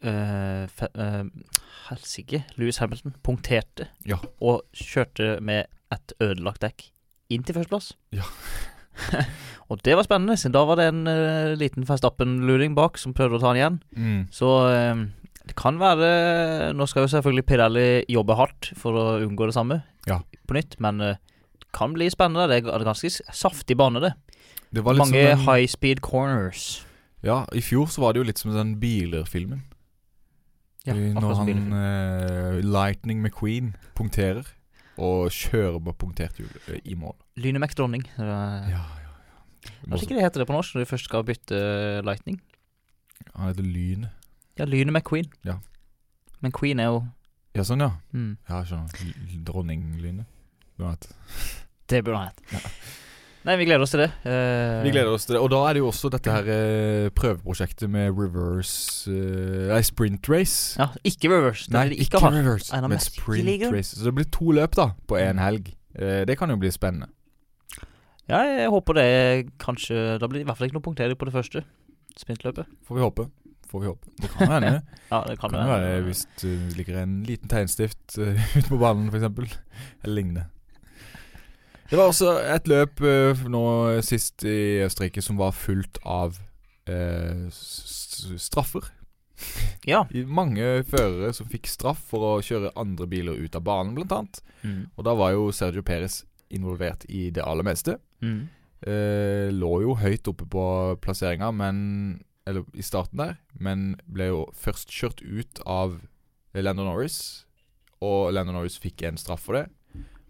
uh, 0.05 1.23
Helsike, 1.89 2.43
Louis 2.57 2.77
Hamilton 2.81 3.13
punkterte 3.23 3.87
Ja. 4.07 4.17
og 4.41 4.63
kjørte 4.73 5.39
med 5.41 5.65
et 5.91 6.13
ødelagt 6.23 6.61
dekk 6.63 6.87
inn 7.31 7.43
til 7.47 7.55
førsteplass. 7.55 7.93
Ja. 8.15 8.25
og 9.71 9.79
det 9.85 9.95
var 9.95 10.03
spennende, 10.07 10.37
siden 10.39 10.53
da 10.55 10.63
var 10.67 10.79
det 10.79 10.89
en 10.91 11.03
uh, 11.07 11.53
liten 11.59 11.85
Verstappen-luring 11.87 12.75
bak 12.77 12.99
som 13.01 13.13
prøvde 13.15 13.39
å 13.39 13.41
ta 13.43 13.51
han 13.51 13.59
igjen. 13.59 13.79
Mm. 13.95 14.21
Så 14.35 14.49
eh, 14.71 15.03
det 15.47 15.55
kan 15.57 15.79
være 15.81 16.09
Nå 16.77 16.85
skal 16.87 17.05
jo 17.07 17.11
selvfølgelig 17.15 17.45
Pirelli 17.49 17.85
jobbe 18.11 18.35
hardt 18.37 18.71
for 18.77 18.93
å 18.99 19.05
unngå 19.23 19.47
det 19.49 19.55
samme 19.57 19.81
Ja. 20.07 20.19
på 20.47 20.57
nytt, 20.57 20.77
men 20.83 21.01
uh, 21.01 21.15
det 21.59 21.71
kan 21.75 21.95
bli 21.95 22.09
spennende. 22.11 22.47
Det 22.51 22.61
er 22.67 22.85
ganske 22.87 23.09
saftig 23.31 23.77
bane, 23.79 24.03
det. 24.03 24.13
Det 24.71 24.83
var 24.85 24.95
litt 24.95 25.03
Mange 25.05 25.25
den, 25.33 25.43
high 25.47 25.67
speed 25.67 25.99
corners. 26.03 26.85
Ja, 27.23 27.43
i 27.53 27.61
fjor 27.63 27.89
så 27.91 28.01
var 28.03 28.13
det 28.13 28.21
jo 28.23 28.27
litt 28.29 28.39
som 28.41 28.53
den 28.55 28.75
biler-filmen. 28.81 29.63
Ja, 30.85 30.93
Eh, 30.97 31.13
Når 31.13 31.35
han 31.37 31.73
eh, 31.77 32.61
Lightning 32.65 33.21
McQueen 33.21 33.75
punkterer, 33.95 34.47
og 34.97 35.29
kjører 35.31 35.77
på 35.85 35.93
punktert 35.97 36.37
hjul 36.41 36.49
uh, 36.67 36.77
i 36.83 36.95
mål. 36.97 37.13
Lynemek 37.37 37.75
dronning. 37.77 38.01
Det 38.17 38.25
Ja, 38.25 38.25
var- 38.25 38.69
ja, 38.69 38.81
Jeg 39.63 39.91
vet 39.91 40.01
ikke 40.03 40.15
det 40.17 40.23
heter 40.25 40.39
det 40.41 40.47
på 40.49 40.53
norsk 40.57 40.75
når 40.75 40.81
du 40.85 40.89
først 40.89 41.05
skal 41.05 41.23
bytte 41.23 41.55
eh, 41.57 42.01
Lightning. 42.05 42.41
Han 43.35 43.47
heter 43.51 43.63
Lyn. 43.63 44.07
Ja, 44.57 44.65
Lyne 44.65 44.91
McQueen. 44.91 45.29
Ja. 45.45 45.59
Men 46.41 46.51
Queen 46.51 46.79
er 46.79 46.89
jo 46.89 47.07
Ja, 47.55 47.61
sånn, 47.63 47.79
ja. 47.81 47.91
mm, 48.13 48.37
Ja, 48.49 48.63
skjønner. 48.63 48.89
L- 49.05 49.43
Dronninglynet. 49.45 50.25
Det 51.89 52.03
burde 52.03 52.17
han 52.17 52.27
hett. 52.31 52.71
Nei, 53.41 53.55
vi 53.57 53.65
gleder 53.65 53.81
oss 53.81 53.93
til 53.95 54.03
det. 54.03 54.09
Uh, 54.21 54.83
Vi 54.85 54.91
gleder 54.93 55.09
oss 55.15 55.25
til 55.25 55.35
det. 55.35 55.41
Og 55.41 55.49
da 55.49 55.61
er 55.65 55.73
det 55.77 55.81
jo 55.81 55.87
også 55.89 56.11
dette 56.13 56.33
her 56.33 56.45
uh, 56.45 57.07
prøveprosjektet 57.17 57.89
med 57.89 58.11
reverse 58.13 59.09
eh, 59.09 59.71
Nei, 59.71 59.79
sprint 59.87 60.29
race. 60.29 60.77
Ja, 60.77 60.91
ikke 61.07 61.31
reverse. 61.33 61.71
Nei, 61.73 61.87
ikke 61.95 62.19
ikke 62.21 62.33
reverse, 62.35 62.81
men 62.85 63.01
sprint 63.01 63.65
race. 63.73 63.95
Så 63.97 64.05
det 64.05 64.13
blir 64.19 64.29
to 64.29 64.53
løp 64.53 64.77
da 64.77 64.91
på 65.09 65.17
én 65.17 65.41
helg. 65.41 65.73
Det 65.91 66.37
kan 66.39 66.53
jo 66.53 66.55
bli 66.61 66.69
spennende. 66.71 67.09
Ja, 68.29 68.45
jeg 68.47 68.69
håper 68.71 68.95
det 68.95 69.07
kanskje 69.59 70.15
Da 70.21 70.27
blir 70.29 70.39
det 70.39 70.45
i 70.45 70.47
hvert 70.47 70.55
fall 70.55 70.69
ikke 70.69 70.77
noe 70.77 70.85
punktering 70.85 71.17
på 71.19 71.27
det 71.27 71.33
første 71.35 71.65
sprintløpet. 72.21 72.69
Får 72.87 72.95
vi 72.95 73.03
håpe. 73.03 73.25
Får 73.71 73.81
vi 73.81 73.89
håpe. 73.89 74.13
Det 74.21 74.29
kan 74.37 74.53
hende. 74.55 74.81
Ja, 75.11 75.25
det 75.27 75.35
kan, 75.41 75.51
kan 75.51 75.59
det 75.59 75.67
være 75.67 76.03
hvis 76.05 76.21
det 76.39 76.53
ligger 76.77 77.01
en 77.01 77.17
liten 77.27 77.49
tegnstift 77.51 78.15
ute 78.55 78.67
på 78.69 78.77
banen, 78.79 79.09
f.eks. 79.11 79.57
Eller 80.05 80.15
lignende. 80.15 80.45
Det 81.91 81.99
var 81.99 82.07
også 82.07 82.31
et 82.47 82.69
løp 82.71 83.01
uh, 83.03 83.43
nå 83.51 83.65
sist 84.07 84.45
i 84.47 84.79
Østerrike 84.85 85.19
som 85.23 85.35
var 85.41 85.51
fullt 85.51 85.99
av 86.07 86.37
uh, 86.87 87.49
straffer. 87.51 88.87
Ja. 89.83 90.05
Mange 90.29 90.85
førere 90.87 91.33
som 91.35 91.49
fikk 91.51 91.67
straff 91.67 91.99
for 92.11 92.27
å 92.27 92.33
kjøre 92.45 92.71
andre 92.79 93.07
biler 93.11 93.39
ut 93.43 93.57
av 93.57 93.65
banen, 93.67 93.95
blant 93.97 94.15
annet. 94.15 94.41
Mm. 94.61 94.81
Og 94.95 95.07
da 95.07 95.15
var 95.19 95.33
jo 95.35 95.49
Sergio 95.55 95.83
Perez 95.83 96.21
involvert 96.53 97.03
i 97.09 97.29
det 97.33 97.43
aller 97.43 97.65
meste. 97.65 97.97
Mm. 98.23 98.45
Eh, 98.81 99.49
lå 99.53 99.71
jo 99.83 99.97
høyt 99.99 100.29
oppe 100.31 100.47
på 100.49 100.65
plasseringa, 101.03 101.51
men 101.53 102.23
Eller 102.49 102.63
i 102.73 102.81
starten 102.81 103.19
der, 103.19 103.35
men 103.53 103.99
ble 104.09 104.31
jo 104.31 104.39
først 104.57 104.89
kjørt 104.89 105.19
ut 105.21 105.59
av 105.69 105.99
Landon 106.57 106.87
Norris. 106.89 107.45
Og 108.01 108.33
Landon 108.33 108.57
Norris 108.57 108.79
fikk 108.81 109.03
en 109.05 109.19
straff 109.21 109.43
for 109.45 109.59
det. 109.59 109.67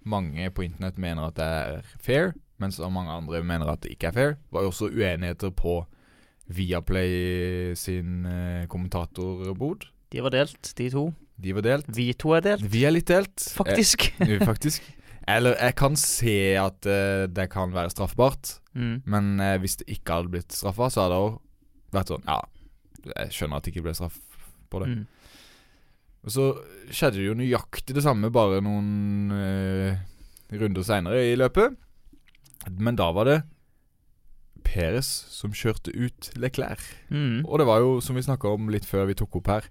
Mange 0.04 0.50
på 0.50 0.66
internett 0.66 0.98
mener 1.02 1.30
at 1.30 1.38
det 1.38 1.48
er 1.48 1.90
fair, 2.02 2.32
mens 2.62 2.80
mange 2.80 3.14
andre 3.14 3.44
mener 3.46 3.70
at 3.70 3.84
det 3.84 3.94
ikke 3.96 4.10
er 4.10 4.16
fair. 4.18 4.38
Det 4.38 4.56
var 4.58 4.66
jo 4.66 4.72
også 4.74 4.90
uenigheter 4.90 5.54
på 5.54 5.82
Viaplay 6.52 7.76
sin 7.80 8.26
eh, 8.26 8.66
kommentatorbod. 8.68 9.86
De 10.12 10.24
var 10.24 10.34
delt, 10.34 10.74
de 10.78 10.90
to. 10.92 11.06
De 11.42 11.54
var 11.56 11.66
delt. 11.66 11.88
Vi 11.96 12.12
to 12.14 12.34
er 12.38 12.44
delt, 12.46 12.66
Vi 12.74 12.84
er 12.86 12.94
litt 12.94 13.08
delt. 13.10 13.46
faktisk. 13.60 14.10
Eh, 14.20 14.42
faktisk. 14.44 14.84
Eller 15.30 15.56
jeg 15.56 15.76
kan 15.80 15.96
se 16.00 16.36
at 16.60 16.86
eh, 16.90 17.28
det 17.30 17.48
kan 17.54 17.74
være 17.74 17.94
straffbart. 17.94 18.58
Mm. 18.74 19.02
Men 19.06 19.40
eh, 19.40 19.58
hvis 19.62 19.80
det 19.82 19.88
ikke 19.88 20.20
hadde 20.20 20.34
blitt 20.34 20.54
straffa, 20.56 20.90
så 20.90 21.06
hadde 21.06 21.16
det 21.16 21.24
òg 21.28 21.40
vært 21.96 22.14
sånn 22.14 22.28
Ja, 22.28 22.40
jeg 23.06 23.34
skjønner 23.36 23.60
at 23.60 23.66
det 23.66 23.74
ikke 23.74 23.86
ble 23.88 23.96
straff 23.98 24.20
på 24.72 24.84
det. 24.84 24.92
Mm. 24.92 25.06
Og 26.22 26.34
så 26.36 26.44
skjedde 26.94 27.18
det 27.18 27.28
jo 27.32 27.38
nøyaktig 27.40 27.96
det 27.98 28.04
samme 28.06 28.30
bare 28.34 28.60
noen 28.62 29.32
eh, 29.34 29.98
runder 30.54 30.86
seinere 30.86 31.24
i 31.32 31.38
løpet. 31.40 31.74
Men 32.78 33.00
da 33.00 33.08
var 33.16 33.26
det 33.26 33.40
Peres 34.62 35.08
som 35.34 35.54
kjørte 35.58 35.90
ut 35.98 36.30
Leclerc. 36.38 36.84
Mm. 37.10 37.42
Og 37.48 37.58
det 37.60 37.66
var 37.68 37.82
jo, 37.82 37.96
som 38.06 38.16
vi 38.16 38.22
snakka 38.26 38.52
om 38.54 38.70
litt 38.72 38.86
før 38.88 39.08
vi 39.10 39.16
tok 39.18 39.40
opp 39.42 39.50
her 39.50 39.66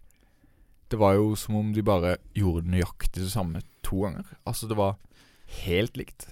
Det 0.90 0.98
var 0.98 1.14
jo 1.14 1.36
som 1.38 1.54
om 1.60 1.70
de 1.76 1.84
bare 1.86 2.16
gjorde 2.34 2.66
nøyaktig 2.72 3.22
det 3.22 3.30
samme 3.30 3.62
to 3.86 4.02
ganger. 4.02 4.26
Altså, 4.44 4.66
det 4.66 4.76
var 4.80 4.98
helt 5.62 5.94
likt. 5.96 6.26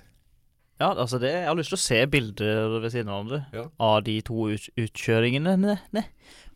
Ja, 0.78 0.90
altså 0.94 1.18
det, 1.22 1.30
jeg 1.30 1.46
har 1.46 1.56
lyst 1.58 1.70
til 1.72 1.78
å 1.78 1.84
se 1.84 2.00
bilder 2.10 2.74
ved 2.82 2.90
siden 2.94 3.08
av 3.10 3.22
hverandre 3.26 3.40
Ja. 3.54 3.64
av 3.82 4.02
de 4.06 4.18
to 4.26 4.48
ut, 4.50 4.66
utkjøringene, 4.78 5.56
ne, 5.58 5.78
ne, 5.94 6.04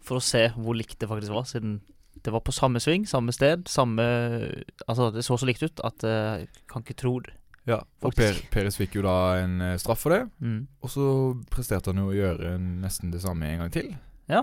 for 0.02 0.18
å 0.18 0.22
se 0.22 0.48
hvor 0.58 0.74
likt 0.78 0.98
det 1.02 1.08
faktisk 1.10 1.34
var, 1.34 1.46
siden 1.50 1.80
det 2.24 2.32
var 2.34 2.40
på 2.46 2.52
samme 2.54 2.80
sving, 2.82 3.04
samme 3.08 3.32
sted, 3.34 3.66
samme 3.68 4.04
Altså, 4.88 5.10
det 5.14 5.24
så 5.26 5.36
så 5.38 5.46
likt 5.48 5.62
ut 5.62 5.80
at 5.84 6.04
jeg 6.06 6.48
kan 6.70 6.82
ikke 6.84 6.98
tro 6.98 7.18
det. 7.20 7.34
Ja, 7.68 7.76
og 8.02 8.14
per, 8.18 8.34
Peres 8.50 8.74
fikk 8.80 8.96
jo 8.98 9.04
da 9.06 9.36
en 9.38 9.60
eh, 9.62 9.76
straff 9.78 10.00
for 10.02 10.10
det. 10.10 10.24
Mm. 10.42 10.64
Og 10.82 10.90
så 10.90 11.04
presterte 11.52 11.92
han 11.92 12.00
jo 12.02 12.08
å 12.10 12.16
gjøre 12.16 12.56
nesten 12.58 13.12
det 13.14 13.20
samme 13.22 13.46
en 13.52 13.60
gang 13.62 13.70
til. 13.74 13.92
Ja. 14.30 14.40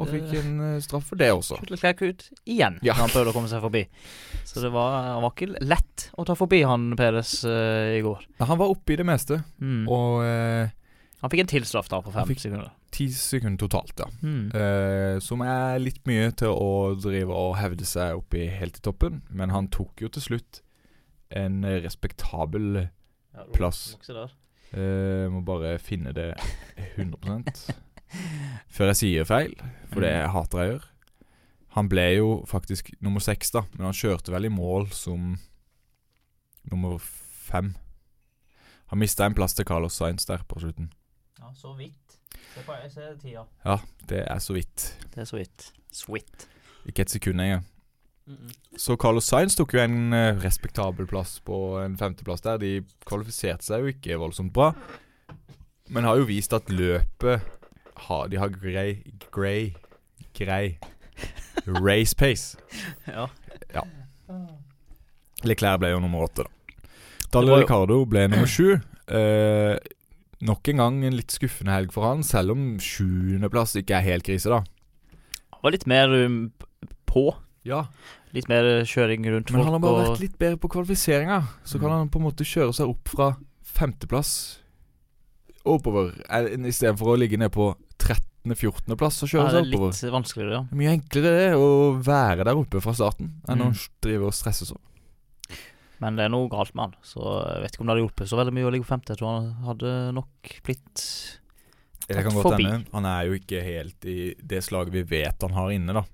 Og 0.00 0.06
fikk 0.08 0.30
en 0.38 0.52
eh, 0.64 0.76
straff 0.80 1.08
for 1.10 1.18
det 1.20 1.32
også. 1.34 1.58
Leclerc 1.68 1.98
ut 2.06 2.22
igjen 2.46 2.78
Ja. 2.86 2.94
når 2.94 3.00
han 3.02 3.10
prøvde 3.16 3.32
å 3.32 3.36
komme 3.36 3.50
seg 3.50 3.60
forbi. 3.64 3.82
Så 4.46 4.62
det 4.62 4.70
var, 4.72 4.94
han 5.16 5.24
var 5.26 5.34
ikke 5.34 5.50
lett 5.66 6.06
å 6.14 6.24
ta 6.30 6.36
forbi 6.38 6.62
han 6.64 6.92
Peres 6.96 7.40
uh, 7.44 7.90
i 7.98 8.00
går. 8.06 8.22
Ja, 8.38 8.46
han 8.52 8.60
var 8.62 8.70
oppe 8.72 8.94
i 8.94 9.00
det 9.02 9.08
meste, 9.10 9.42
Mm. 9.60 9.82
og 9.90 10.22
eh, 10.24 10.70
han 11.20 11.30
fikk 11.32 11.40
en 11.44 11.50
tilstraff 11.52 11.88
da 11.92 12.00
på 12.00 12.12
fem 12.14 12.30
sekunder. 12.40 12.70
ti 12.90 13.08
sekunder 13.12 13.58
totalt, 13.60 13.92
ja. 14.00 14.06
Mm. 14.22 14.50
Eh, 14.56 15.18
som 15.20 15.42
er 15.44 15.78
litt 15.82 16.00
mye 16.08 16.30
til 16.32 16.48
å 16.54 16.94
drive 17.00 17.30
og 17.36 17.56
hevde 17.60 17.84
seg 17.84 18.16
opp 18.16 18.34
i 18.34 18.46
helt 18.48 18.78
i 18.80 18.80
toppen. 18.80 19.22
Men 19.30 19.50
han 19.50 19.68
tok 19.68 20.00
jo 20.00 20.08
til 20.08 20.22
slutt 20.22 20.62
en 21.30 21.60
respektabel 21.64 22.88
Ja, 23.34 23.44
plass. 23.54 23.96
eh, 24.72 25.28
Må 25.30 25.44
bare 25.44 25.78
finne 25.78 26.12
det 26.12 26.34
100% 26.96 27.70
før 28.74 28.86
jeg 28.90 28.96
sier 28.98 29.24
feil, 29.28 29.52
for 29.92 30.00
det 30.02 30.14
hater 30.34 30.58
jeg 30.58 30.68
å 30.68 30.72
gjøre. 30.72 30.86
Han 31.76 31.88
ble 31.88 32.06
jo 32.16 32.30
faktisk 32.50 32.90
nummer 33.00 33.20
seks, 33.22 33.52
da, 33.54 33.62
men 33.76 33.84
han 33.86 33.94
kjørte 33.94 34.32
vel 34.34 34.48
i 34.48 34.50
mål 34.50 34.88
som 34.90 35.36
nummer 36.70 36.98
fem. 36.98 37.76
Han 38.90 38.98
mista 38.98 39.24
en 39.28 39.34
plass 39.38 39.54
til 39.54 39.64
Carlos 39.68 39.94
Sainz 39.94 40.26
der 40.26 40.42
på 40.48 40.58
slutten. 40.58 40.90
Ja, 41.50 41.54
så 41.58 41.72
vidt. 41.74 42.18
Se 42.54 42.62
på 42.62 42.74
jeg 42.78 42.90
ser 42.92 43.14
tida. 43.18 43.42
Ja, 43.64 43.76
det 44.08 44.20
er 44.22 44.38
så 44.38 44.54
vidt. 44.54 44.84
Det 45.10 45.24
er 45.24 45.26
så 45.26 45.36
vidt. 45.40 45.72
Sweet. 45.90 46.46
Ikke 46.86 47.02
et 47.02 47.10
sekund 47.10 47.42
engang. 47.42 47.64
Så 48.78 48.94
Carlos 49.00 49.26
Sainz 49.26 49.56
tok 49.58 49.74
jo 49.74 49.80
en 49.82 50.14
eh, 50.14 50.38
respektabel 50.38 51.08
plass 51.10 51.40
på 51.42 51.80
en 51.82 51.96
femteplass 51.98 52.44
der. 52.46 52.60
De 52.62 52.84
kvalifiserte 53.08 53.66
seg 53.66 53.82
jo 53.82 53.90
ikke 53.90 54.18
voldsomt 54.22 54.52
bra, 54.54 54.70
men 55.90 56.06
har 56.06 56.20
jo 56.20 56.28
vist 56.28 56.54
at 56.54 56.70
løpet 56.70 57.42
har, 58.06 58.28
De 58.30 58.38
har 58.38 58.54
grei 58.54 59.02
Grei 59.34 59.74
Grei 60.38 60.78
race 61.66 62.14
pace. 62.14 62.56
Ja. 63.10 63.26
ja. 63.74 63.82
Leclerc 65.42 65.82
ble 65.82 65.90
jo 65.90 65.98
nummer 65.98 66.28
åtte, 66.28 66.46
da. 66.46 66.86
Daniel 67.34 67.64
Ricardo 67.64 68.04
ble 68.06 68.28
nummer 68.30 68.46
sju. 68.46 68.76
Eh, 69.10 69.74
nok 70.42 70.68
en 70.72 70.76
gang 70.80 71.04
en 71.04 71.16
litt 71.16 71.30
skuffende 71.34 71.72
helg 71.74 71.92
for 71.92 72.06
han, 72.08 72.22
selv 72.26 72.52
om 72.54 72.78
sjuendeplass 72.80 73.74
ikke 73.76 73.98
er 73.98 74.06
helt 74.06 74.24
krise, 74.24 74.48
da. 74.48 74.62
Han 75.52 75.62
var 75.62 75.72
litt 75.76 75.86
mer 75.86 76.08
um, 76.26 76.52
på. 77.06 77.34
Ja, 77.64 77.84
Litt 78.32 78.46
mer 78.48 78.62
uh, 78.62 78.84
kjøring 78.86 79.24
rundt 79.26 79.50
Men 79.50 79.58
folk. 79.60 79.64
han 79.66 79.72
har 79.74 79.80
bare 79.82 79.92
og- 80.06 80.12
vært 80.14 80.20
litt 80.22 80.38
bedre 80.38 80.56
på 80.62 80.68
kvalifiseringa. 80.70 81.42
Så 81.64 81.80
kan 81.80 81.90
Mm. 81.90 81.96
han 81.98 82.08
på 82.08 82.20
en 82.20 82.26
måte 82.30 82.46
kjøre 82.46 82.72
seg 82.72 82.88
opp 82.88 83.08
fra 83.08 83.36
femteplass 83.64 84.58
oppover. 85.66 86.14
eh, 86.30 86.56
Istedenfor 86.70 87.12
å 87.14 87.18
ligge 87.18 87.36
ned 87.36 87.50
på 87.52 87.74
13.-14.-plass 87.98 89.22
og 89.24 89.28
ja, 89.28 89.32
kjøre 89.34 89.50
det 89.50 89.58
er 89.60 89.64
seg 89.64 89.74
oppover. 89.74 89.92
litt 89.92 90.14
vanskeligere, 90.14 90.52
ja. 90.52 90.62
Er 90.70 90.76
mye 90.80 90.94
enklere 90.96 91.32
det 91.36 91.50
å 91.58 91.68
være 92.02 92.44
der 92.48 92.54
oppe 92.56 92.80
fra 92.80 92.92
starten 92.96 93.32
enn 93.48 93.58
Mm. 93.58 93.72
å 93.74 93.88
drive 94.00 94.24
og 94.26 94.32
stresse 94.32 94.64
sånn. 94.70 94.80
Men 96.00 96.16
det 96.16 96.24
er 96.24 96.32
noe 96.32 96.48
galt 96.48 96.72
med 96.74 96.86
han. 96.88 96.94
Så 97.04 97.20
jeg 97.20 97.62
vet 97.64 97.74
ikke 97.74 97.82
om 97.84 97.88
det 97.90 97.94
hadde 97.94 98.04
hjulpet 98.06 98.30
så 98.30 98.38
veldig 98.40 98.54
mye 98.56 98.68
å 98.68 98.72
ligge 98.72 98.86
på 98.86 98.92
femte. 98.94 99.12
Jeg 99.12 99.20
tror 99.20 99.34
han 99.34 99.50
hadde 99.66 99.90
nok 100.16 100.54
blitt 100.64 101.02
Det 102.06 102.14
Tatt 102.16 102.24
kan 102.24 102.38
godt 102.38 102.56
hende. 102.56 102.78
Han 102.94 103.08
er 103.10 103.28
jo 103.28 103.36
ikke 103.36 103.60
helt 103.66 104.08
i 104.08 104.16
det 104.40 104.62
slaget 104.64 104.94
vi 104.96 105.02
vet 105.12 105.44
han 105.44 105.52
har 105.58 105.70
inne, 105.74 105.92
da. 106.00 106.04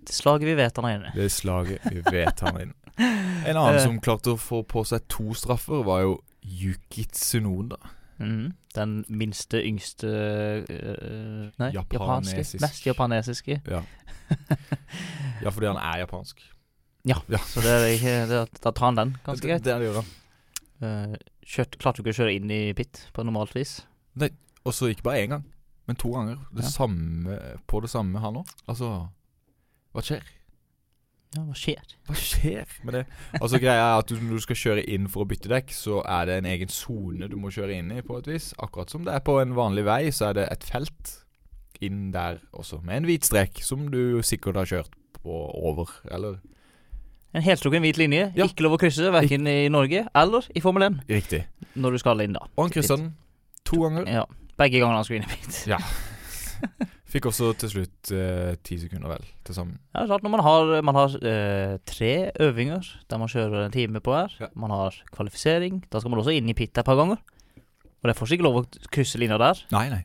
det 0.00 0.16
slaget 0.16 0.48
vi 0.50 0.56
vet 0.58 0.76
han 0.82 0.88
er 0.90 0.96
inne. 0.98 1.12
Det 1.14 1.28
slaget 1.32 1.86
vi 1.94 2.02
vet 2.10 2.42
han 2.44 2.58
har 2.58 2.66
inne. 2.66 2.76
En 3.00 3.56
annen 3.56 3.78
Eh. 3.78 3.84
som 3.86 4.00
klarte 4.02 4.34
å 4.34 4.36
få 4.36 4.64
på 4.68 4.82
seg 4.84 5.06
to 5.08 5.30
straffer, 5.38 5.84
var 5.86 6.02
jo 6.02 6.18
Yuki 6.42 7.06
Tsunoda. 7.14 7.78
Mm, 8.20 8.52
Den 8.74 9.04
minste, 9.08 9.62
yngste 9.64 10.06
øh, 10.68 11.48
Nei, 11.58 11.70
japanske. 11.72 12.42
Mest 12.60 12.84
japanesiske. 12.86 13.60
Ja. 13.66 13.80
ja, 15.42 15.48
fordi 15.50 15.66
han 15.70 15.76
er 15.80 16.02
japansk. 16.04 16.42
Så 17.06 17.62
det 17.64 17.70
er 17.72 17.86
ikke 17.94 18.14
det, 18.28 18.40
Da 18.60 18.70
tar 18.76 18.86
han 18.90 18.98
den 18.98 19.12
ganske 19.24 19.46
greit. 19.48 19.62
det 19.64 19.72
er 19.72 19.78
det 19.80 19.88
gjør 19.88 20.00
han. 20.02 20.10
Uh, 20.80 21.14
kjørt, 21.44 21.78
klarte 21.80 22.00
du 22.00 22.04
ikke 22.08 22.14
å 22.16 22.18
kjøre 22.24 22.34
inn 22.36 22.50
i 22.52 22.60
pit 22.76 23.06
på 23.16 23.24
normalt 23.24 23.54
vis? 23.56 23.80
Nei, 24.20 24.30
Og 24.64 24.74
så 24.76 24.90
ikke 24.92 25.02
bare 25.06 25.22
én 25.24 25.28
gang, 25.32 25.44
men 25.88 25.96
to 25.96 26.10
ganger. 26.12 26.36
Det 26.52 26.64
Ja. 26.64 26.68
samme 26.68 27.38
på 27.66 27.80
det 27.80 27.90
samme, 27.90 28.20
her 28.20 28.30
nå. 28.30 28.44
Altså 28.68 29.08
Hva 29.94 30.02
skjer? 30.04 30.22
Ja, 31.36 31.42
hva 31.46 31.54
skjer? 31.54 31.82
Hva 32.08 32.14
skjer 32.18 32.66
med 32.84 32.92
det? 32.94 33.06
Altså 33.40 33.58
Greia 33.62 33.84
er 33.94 33.98
at 34.00 34.06
du, 34.10 34.16
når 34.18 34.36
du 34.40 34.40
skal 34.40 34.56
kjøre 34.56 34.84
inn 34.88 35.06
for 35.08 35.24
å 35.24 35.28
bytte 35.30 35.48
dekk, 35.48 35.70
så 35.72 36.00
er 36.04 36.26
det 36.26 36.38
en 36.40 36.48
egen 36.50 36.68
sone 36.68 37.28
du 37.30 37.36
må 37.36 37.50
kjøre 37.54 37.76
inn 37.78 37.90
i, 37.94 38.00
på 38.02 38.18
et 38.18 38.26
vis. 38.26 38.52
Akkurat 38.58 38.90
som 38.90 39.04
det 39.06 39.14
er 39.14 39.20
på 39.20 39.40
en 39.40 39.54
vanlig 39.54 39.84
vei, 39.86 40.10
så 40.10 40.30
er 40.30 40.34
det 40.40 40.48
et 40.50 40.64
felt 40.64 41.24
inn 41.80 42.10
der 42.12 42.40
også, 42.52 42.82
med 42.84 42.96
en 42.96 43.04
hvit 43.08 43.24
strek, 43.24 43.62
som 43.62 43.88
du 43.90 44.20
sikkert 44.26 44.56
har 44.56 44.66
kjørt 44.66 44.90
på 45.22 45.38
over, 45.54 45.88
eller 46.10 46.40
En 47.34 47.44
helstrukken 47.46 47.82
hvit 47.84 47.98
linje. 48.00 48.24
Ja. 48.34 48.46
Ikke 48.50 48.64
lov 48.66 48.74
å 48.74 48.80
krysse, 48.82 49.10
verken 49.14 49.46
i 49.46 49.68
Norge 49.70 50.04
eller 50.18 50.46
i 50.56 50.62
Formel 50.64 50.88
1. 50.88 50.96
Riktig. 51.12 51.44
Når 51.78 51.94
du 51.94 51.98
skal 52.02 52.22
inn, 52.24 52.34
da. 52.34 52.42
Og 52.56 52.64
han 52.66 52.72
kryssa 52.74 52.96
den 52.98 53.12
to 53.68 53.78
ganger. 53.84 54.08
Ja. 54.10 54.24
Begge 54.58 54.80
gangene 54.80 54.98
han 54.98 55.06
skulle 55.06 55.22
inn 55.22 55.28
i 55.28 55.36
pit. 55.36 55.60
Ja. 55.70 55.78
Fikk 57.10 57.26
også 57.30 57.52
til 57.58 57.70
slutt 57.72 58.10
eh, 58.14 58.52
ti 58.66 58.76
sekunder, 58.78 59.10
vel, 59.10 59.24
til 59.46 59.56
sammen. 59.56 59.78
Ja, 59.96 60.04
klart 60.06 60.22
Når 60.26 60.30
man 60.34 60.42
har, 60.46 60.68
man 60.86 60.98
har 60.98 61.14
eh, 61.26 61.72
tre 61.88 62.10
øvinger 62.44 62.86
der 63.10 63.18
man 63.22 63.30
kjører 63.32 63.64
en 63.64 63.74
time 63.74 64.02
på 64.04 64.12
hver, 64.14 64.34
Ja. 64.38 64.50
man 64.54 64.70
har 64.74 64.94
kvalifisering, 65.14 65.80
da 65.90 65.98
skal 66.02 66.12
man 66.14 66.20
også 66.22 66.34
inn 66.36 66.50
i 66.50 66.54
pit 66.54 66.70
et 66.78 66.86
par 66.86 66.98
ganger. 67.00 67.18
Og 67.18 68.06
det 68.06 68.14
er 68.14 68.18
fortsatt 68.20 68.38
ikke 68.38 68.46
lov 68.46 68.60
å 68.62 68.66
krysse 68.94 69.18
linja 69.18 69.40
der, 69.42 69.58
Nei, 69.74 69.88
nei. 69.90 70.02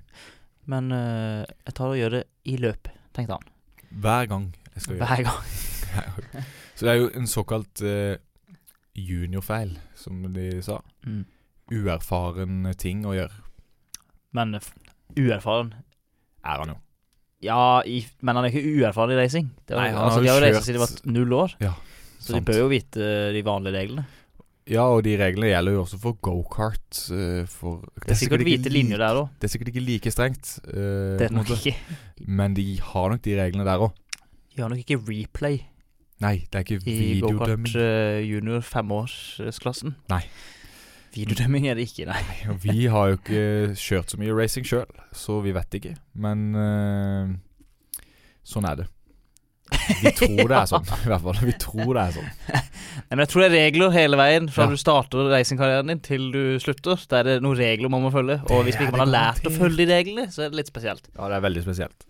men 0.72 0.90
eh, 0.98 1.44
jeg 1.70 1.78
tar 1.78 1.94
og 1.94 2.00
gjør 2.00 2.18
det 2.18 2.24
i 2.50 2.58
løpet, 2.64 2.98
tenkte 3.14 3.38
han. 3.38 3.54
Hver 4.02 4.32
gang 4.34 4.50
jeg 4.74 4.82
skal 4.88 4.98
gjøre 4.98 5.12
Hver 5.14 5.28
gang. 5.30 6.46
det. 6.76 6.80
Så 6.80 6.86
det 6.86 6.92
er 6.94 7.00
jo 7.02 7.10
en 7.16 7.28
såkalt 7.32 7.82
eh, 7.82 8.18
juniorfeil, 8.96 9.78
som 9.96 10.22
de 10.36 10.62
sa. 10.66 10.80
Mm. 11.08 11.24
Uerfaren 11.74 12.66
ting 12.78 13.06
å 13.10 13.16
gjøre. 13.16 13.42
Men 14.36 14.58
uerfaren 15.16 15.72
Er 16.46 16.60
han 16.62 16.74
jo. 16.76 16.78
Ja, 17.46 17.82
i, 17.86 18.00
men 18.26 18.38
han 18.38 18.46
er 18.48 18.54
ikke 18.54 18.76
uerfaren 18.82 19.14
i 19.14 19.18
racing. 19.20 19.50
Det 19.66 19.76
er, 19.76 19.80
Nei, 19.82 19.90
han 19.94 20.04
altså, 20.08 20.20
har 20.20 20.24
de 20.26 20.30
har 20.32 20.38
jo 20.40 20.46
racet 20.46 20.68
siden 20.70 20.78
de 20.80 20.84
var 20.86 20.94
null 21.18 21.34
år, 21.38 21.56
Ja, 21.62 21.74
så 22.20 22.32
sant. 22.34 22.38
de 22.38 22.46
bør 22.52 22.62
jo 22.64 22.70
vite 22.72 23.02
eh, 23.06 23.32
de 23.36 23.44
vanlige 23.46 23.76
reglene. 23.80 24.06
Ja, 24.66 24.88
og 24.90 25.04
de 25.06 25.12
reglene 25.20 25.52
gjelder 25.52 25.76
jo 25.76 25.82
også 25.84 26.00
for 26.02 26.18
gokart. 26.26 27.02
eh, 27.14 27.44
for 27.50 27.84
Det 28.02 28.16
er 28.16 28.18
sikkert 28.18 28.46
hvite 28.48 28.72
linjer 28.74 28.98
der 29.04 29.20
òg. 29.20 29.28
Det 29.40 29.46
er 29.50 29.54
sikkert 29.54 29.70
ikke 29.74 29.84
like 29.86 30.12
strengt, 30.14 30.56
Uh, 30.66 31.18
Det 31.20 31.28
er 31.28 31.30
det 31.30 31.36
nok 31.38 31.52
ikke. 31.54 31.76
men 32.26 32.54
de 32.58 32.80
har 32.82 33.10
nok 33.14 33.22
de 33.22 33.36
reglene 33.42 33.66
der 33.68 33.84
òg. 33.86 33.94
De 34.56 34.62
har 34.64 34.70
nok 34.70 34.82
ikke 34.82 34.98
replay 35.06 35.60
Nei, 36.26 36.36
det 36.50 36.60
er 36.60 36.66
ikke 36.66 36.82
videodømming. 36.86 37.16
i 37.16 37.22
gokart 37.22 37.78
uh, 37.78 38.20
junior 38.26 38.66
femårsklassen. 38.66 39.96
Nei. 40.12 40.24
Videodømming 41.16 41.70
er 41.72 41.78
det 41.80 41.86
ikke, 41.88 42.10
nei. 42.10 42.20
nei 42.28 42.58
vi 42.66 42.90
har 42.92 43.14
jo 43.14 43.20
ikke 43.22 43.44
kjørt 43.80 44.12
så 44.12 44.20
mye 44.20 44.36
racing 44.36 44.68
sjøl, 44.68 44.90
så 45.16 45.40
vi 45.46 45.54
vet 45.56 45.78
ikke. 45.80 45.94
Men 46.20 46.50
uh, 46.58 48.02
sånn 48.44 48.68
er 48.68 48.82
det. 48.84 48.90
Vi 50.02 50.12
tror 50.20 50.50
det 50.50 50.58
er 50.58 50.68
sånn, 50.70 50.86
i 50.86 51.10
hvert 51.10 51.24
fall. 51.24 51.40
Vi 51.46 51.56
tror 51.62 51.92
det 51.96 52.04
er 52.04 52.18
sånn. 52.18 52.34
Nei, 52.50 53.12
men 53.12 53.24
jeg 53.24 53.32
tror 53.32 53.44
det 53.44 53.48
er 53.48 53.56
regler 53.56 53.94
hele 53.96 54.20
veien 54.20 54.50
fra 54.54 54.66
Ja. 54.66 54.74
du 54.74 54.82
starter 54.82 55.30
racingkarrieren 55.32 55.92
din 55.92 56.02
til 56.06 56.28
du 56.34 56.42
slutter. 56.64 57.00
Da 57.12 57.22
er 57.22 57.30
det 57.30 57.38
noen 57.46 57.58
regler 57.60 57.92
man 57.92 58.06
må 58.06 58.12
følge. 58.14 58.40
Og 58.50 58.66
hvis 58.66 58.78
ikke 58.78 58.94
man 58.96 59.06
har 59.06 59.14
lært 59.14 59.48
å 59.48 59.54
følge 59.54 59.84
de 59.84 59.88
reglene, 59.92 60.28
så 60.34 60.46
er 60.46 60.54
det 60.54 60.62
litt 60.62 60.72
spesielt. 60.72 61.10
Ja, 61.16 61.30
det 61.32 61.40
er 61.40 61.48
veldig 61.48 61.66
spesielt. 61.66 62.08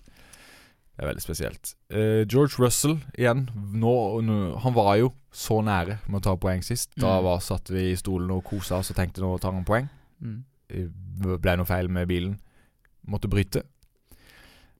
Det 0.95 1.03
er 1.03 1.10
veldig 1.10 1.23
spesielt. 1.25 1.73
Uh, 1.91 2.23
George 2.31 2.55
Russell 2.62 2.97
igjen. 3.19 3.49
Nå, 3.53 3.91
nå, 4.23 4.36
han 4.63 4.73
var 4.77 4.95
jo 5.01 5.10
så 5.36 5.58
nære 5.65 5.97
med 6.08 6.21
å 6.21 6.23
ta 6.23 6.36
poeng 6.39 6.63
sist. 6.63 6.93
Da 6.95 7.17
Mm. 7.19 7.23
var, 7.25 7.39
satt 7.43 7.67
vi 7.69 7.91
i 7.91 7.95
stolen 7.99 8.31
og 8.31 8.43
kosa 8.47 8.77
oss 8.79 8.91
og 8.91 8.95
tenkte 8.95 9.19
nå 9.21 9.34
tar 9.43 9.51
han 9.51 9.65
poeng. 9.67 9.89
Mm. 10.23 10.43
Eh, 10.69 10.88
Ble 11.38 11.55
noe 11.58 11.65
feil 11.67 11.88
med 11.91 12.08
bilen. 12.08 12.38
Måtte 13.08 13.27
bryte. 13.31 13.63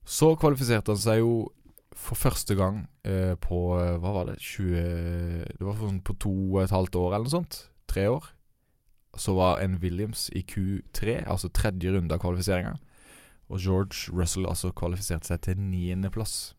Så 0.06 0.36
kvalifiserte 0.40 0.92
han 0.94 1.00
seg 1.02 1.18
jo 1.20 1.50
for 1.96 2.16
første 2.20 2.54
gang 2.58 2.82
uh, 3.08 3.34
på 3.40 3.60
Hva 4.00 4.12
var 4.12 4.26
det? 4.28 4.38
20 4.44 5.56
Det 5.58 5.64
var 5.64 5.78
sånn 5.80 6.00
på 6.04 6.16
to 6.20 6.32
og 6.56 6.62
et 6.62 6.70
halvt 6.74 6.96
år 7.00 7.14
eller 7.14 7.24
noe 7.28 7.36
sånt. 7.36 7.60
Tre 7.88 8.06
år. 8.12 8.24
Så 9.16 9.32
var 9.36 9.60
en 9.64 9.78
Williams 9.80 10.26
i 10.36 10.42
Q3, 10.44 11.22
altså 11.26 11.48
tredje 11.48 11.92
runde 11.94 12.12
av 12.12 12.20
kvalifiseringa. 12.20 12.74
Og 13.46 13.62
George 13.62 14.10
Russell 14.10 14.48
altså 14.48 14.72
kvalifiserte 14.74 15.30
seg 15.30 15.42
til 15.46 15.60
niendeplass. 15.60 16.56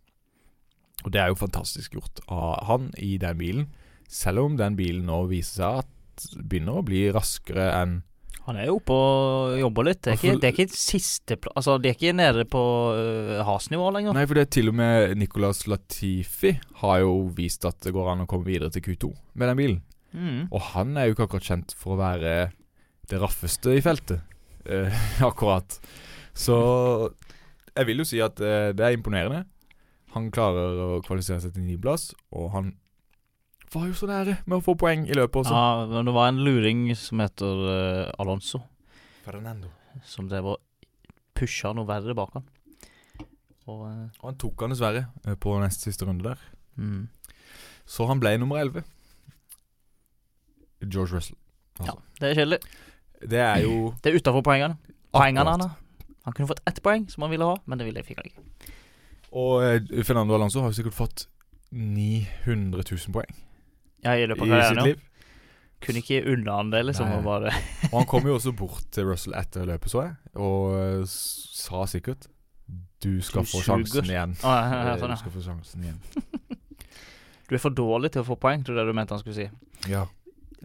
Og 1.06 1.13
det 1.13 1.21
er 1.21 1.32
jo 1.32 1.39
fantastisk 1.39 1.97
gjort 1.97 2.23
av 2.32 2.63
han 2.69 2.89
i 2.97 3.17
den 3.21 3.38
bilen. 3.39 3.69
Selv 4.08 4.45
om 4.45 4.58
den 4.60 4.78
bilen 4.80 5.08
nå 5.10 5.26
viser 5.30 5.62
seg 5.62 5.82
at 5.84 6.28
begynner 6.50 6.80
å 6.80 6.86
bli 6.86 7.08
raskere 7.13 7.67
enn 7.78 8.00
Han 8.47 8.58
er 8.58 8.69
jo 8.69 8.78
oppe 8.80 8.95
og 8.95 9.58
jobber 9.60 9.89
litt. 9.89 10.00
Det 10.06 10.13
er 10.13 10.17
ikke, 10.17 10.36
det 10.39 10.47
er 10.47 10.54
ikke 10.56 10.80
siste 10.80 11.36
Altså, 11.52 11.76
det 11.84 11.89
er 11.89 11.97
ikke 11.97 12.15
nede 12.15 12.45
på 12.47 12.62
uh, 12.95 13.41
Has-nivå 13.43 13.89
lenger. 13.91 14.15
Nei, 14.15 14.23
for 14.23 14.39
det 14.39 14.45
er 14.45 14.54
til 14.56 14.71
og 14.71 14.78
med 14.80 15.17
Nicolas 15.19 15.65
Latifi 15.67 16.54
har 16.82 17.02
jo 17.04 17.28
vist 17.36 17.67
at 17.67 17.82
det 17.84 17.91
går 17.93 18.13
an 18.13 18.23
å 18.23 18.30
komme 18.32 18.47
videre 18.47 18.71
til 18.71 18.86
Q2 18.88 19.12
med 19.36 19.52
den 19.52 19.60
bilen. 19.60 19.82
Mm. 20.15 20.47
Og 20.47 20.63
han 20.71 20.95
er 20.95 21.10
jo 21.10 21.17
ikke 21.17 21.28
akkurat 21.28 21.50
kjent 21.52 21.76
for 21.76 21.97
å 21.97 22.00
være 22.00 22.38
det 23.12 23.19
raffeste 23.21 23.76
i 23.76 23.84
feltet. 23.84 24.23
Eh, 24.63 25.04
akkurat. 25.28 25.80
Så 26.38 26.58
jeg 27.78 27.88
vil 27.89 28.02
jo 28.04 28.08
si 28.08 28.19
at 28.23 28.39
eh, 28.41 28.71
det 28.78 28.86
er 28.86 28.95
imponerende. 28.97 29.43
Han 30.15 30.30
klarer 30.34 30.78
å 30.82 30.89
kvalifisere 31.06 31.41
seg 31.43 31.54
til 31.56 31.65
niendeplass, 31.65 32.12
og 32.34 32.52
han 32.56 32.71
var 33.73 33.89
jo 33.89 33.95
så 34.00 34.08
nære 34.08 34.38
med 34.47 34.56
å 34.58 34.63
få 34.63 34.78
poeng 34.80 35.04
i 35.10 35.15
løpet 35.17 35.41
også. 35.43 35.54
Ja, 35.58 35.86
men 35.91 36.08
det 36.08 36.13
var 36.15 36.30
en 36.32 36.39
luring 36.45 36.86
som 36.97 37.19
heter 37.21 37.63
eh, 37.73 38.13
Alonso, 38.23 38.62
Fernando. 39.26 39.69
som 40.08 40.30
drev 40.32 40.54
og 40.54 40.62
pusha 41.38 41.73
noe 41.76 41.86
verre 41.89 42.15
bak 42.17 42.32
han. 42.38 42.45
Og 43.67 43.82
eh, 43.89 44.06
Og 44.21 44.30
han 44.32 44.38
tok 44.39 44.63
han 44.63 44.71
dessverre 44.73 45.04
eh, 45.28 45.36
på 45.36 45.58
nest 45.62 45.84
siste 45.86 46.08
runde 46.08 46.23
der. 46.30 46.45
mm. 46.80 47.08
Så 47.88 48.04
han 48.10 48.19
ble 48.19 48.34
nummer 48.39 48.60
elleve. 48.60 48.82
George 50.84 51.15
Russell. 51.15 51.38
Ja, 51.80 51.93
det 52.19 52.30
er 52.32 52.34
kjedelig. 52.39 52.58
Det 53.21 53.39
er 53.41 53.62
jo 53.63 53.76
Det 54.04 54.12
er 54.12 54.17
utafor 54.19 54.43
poengene. 54.45 54.76
Poengene 55.15 55.54
Akkurat. 55.54 55.84
Han 56.28 56.36
kunne 56.36 56.50
fått 56.50 56.60
ett 56.68 56.82
poeng, 56.84 57.06
som 57.10 57.24
han 57.24 57.32
ville 57.32 57.46
ha, 57.48 57.56
men 57.66 57.80
det 57.80 57.86
ville 57.88 58.02
fikk 58.04 58.18
han 58.20 58.26
ikke. 58.28 58.42
Og 59.40 59.63
eh, 59.63 60.02
Fernando 60.04 60.36
Alonso 60.36 60.60
har 60.60 60.74
sikkert 60.76 60.96
fått 60.98 61.22
900 61.72 62.84
000 62.84 63.13
poeng 63.16 63.32
Ja, 64.04 64.16
i 64.16 64.26
løpet 64.28 64.44
av 64.44 64.52
i 64.58 64.66
sitt 64.66 64.80
ja. 64.80 64.86
liv. 64.90 65.00
Kunne 65.84 66.02
ikke 66.02 66.20
unna 66.34 66.58
han 66.60 66.74
det, 66.74 66.82
liksom. 66.90 67.08
Nei. 67.08 67.20
Og 67.20 67.24
bare 67.28 67.54
Og 67.92 67.96
han 68.02 68.10
kom 68.12 68.28
jo 68.28 68.36
også 68.36 68.52
bort 68.60 68.90
til 68.92 69.08
Russell 69.08 69.38
etter 69.40 69.68
løpet, 69.70 69.92
så 69.94 70.04
jeg, 70.04 70.18
og 70.36 70.76
eh, 70.82 71.08
sa 71.08 71.86
sikkert 71.88 72.28
Du 73.04 73.22
skal 73.24 73.48
Du 73.48 73.52
få 73.54 73.63
sjansen 73.63 74.12
igjen. 74.12 74.36
Ah, 74.44 74.60
ja, 74.60 74.68
ja, 74.68 74.84
ja, 74.84 74.94
Eh, 74.98 75.00
sånn, 75.06 75.16
Du 75.16 75.22
skal 75.24 75.36
få 75.38 75.48
sjansen 75.48 75.88
igjen. 75.88 76.04
Du 77.48 77.56
er 77.56 77.63
for 77.63 77.72
dårlig 77.72 78.12
til 78.12 78.26
å 78.26 78.28
få 78.28 78.36
poeng, 78.36 78.68
tror 78.68 78.82
jeg 78.82 78.90
du 78.90 78.96
mente 78.98 79.16
han 79.16 79.22
skulle 79.24 79.38
si. 79.38 79.48
Ja. 79.88 80.04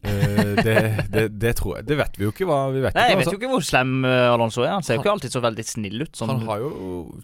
Eh, 0.02 0.54
det, 0.66 0.74
det, 1.14 1.22
det 1.38 1.50
tror 1.60 1.76
jeg 1.78 1.86
Det 1.86 1.94
vet 2.00 2.16
vi 2.18 2.24
jo 2.26 2.32
ikke 2.32 2.46
hva 2.48 2.56
vi 2.74 2.80
vet. 2.82 2.94
Nei, 2.96 3.04
ikke, 3.04 3.10
jeg 3.12 3.18
vet 3.20 3.26
altså. 3.26 3.34
jo 3.36 3.38
ikke 3.40 3.50
hvor 3.52 3.66
slem 3.66 3.92
eh, 4.08 4.28
Alonso 4.32 4.64
er. 4.64 4.72
Han 4.74 4.82
ser 4.86 4.96
jo 4.98 5.02
ikke 5.04 5.12
alltid 5.12 5.34
så 5.36 5.42
veldig 5.44 5.64
snill 5.68 6.02
ut. 6.02 6.16
Sånn, 6.18 6.32
Han 6.32 6.48
har 6.48 6.64
jo 6.64 6.72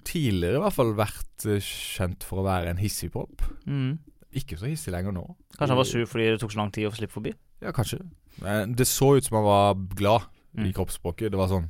tidligere 0.07 0.61
i 0.61 0.63
hvert 0.63 0.77
fall 0.77 0.93
vært 0.99 1.47
eh, 1.51 1.59
kjent 1.65 2.23
for 2.29 2.43
å 2.43 2.47
være 2.47 2.71
en 2.75 2.83
hissigpop. 2.83 3.43
mm. 3.67 3.91
Ikke 4.39 4.59
så 4.61 4.69
hissig 4.69 4.93
lenger 4.93 5.15
nå. 5.17 5.23
Kanskje 5.57 5.73
han 5.73 5.79
var 5.81 5.87
sur 5.89 6.03
fordi 6.07 6.27
det 6.35 6.41
tok 6.43 6.53
så 6.53 6.59
lang 6.61 6.71
tid 6.77 6.85
å 6.87 6.93
slippe 6.95 7.15
forbi. 7.17 7.31
Ja, 7.65 7.73
kanskje. 7.75 8.03
Men 8.45 8.75
det 8.79 8.85
så 8.87 9.15
ut 9.17 9.25
som 9.27 9.39
han 9.41 9.47
var 9.49 9.79
glad 9.99 10.29
i 10.55 10.69
Mm. 10.69 10.73
kroppsspråket. 10.77 11.31
Det 11.33 11.39
var 11.41 11.49
sånn. 11.51 11.67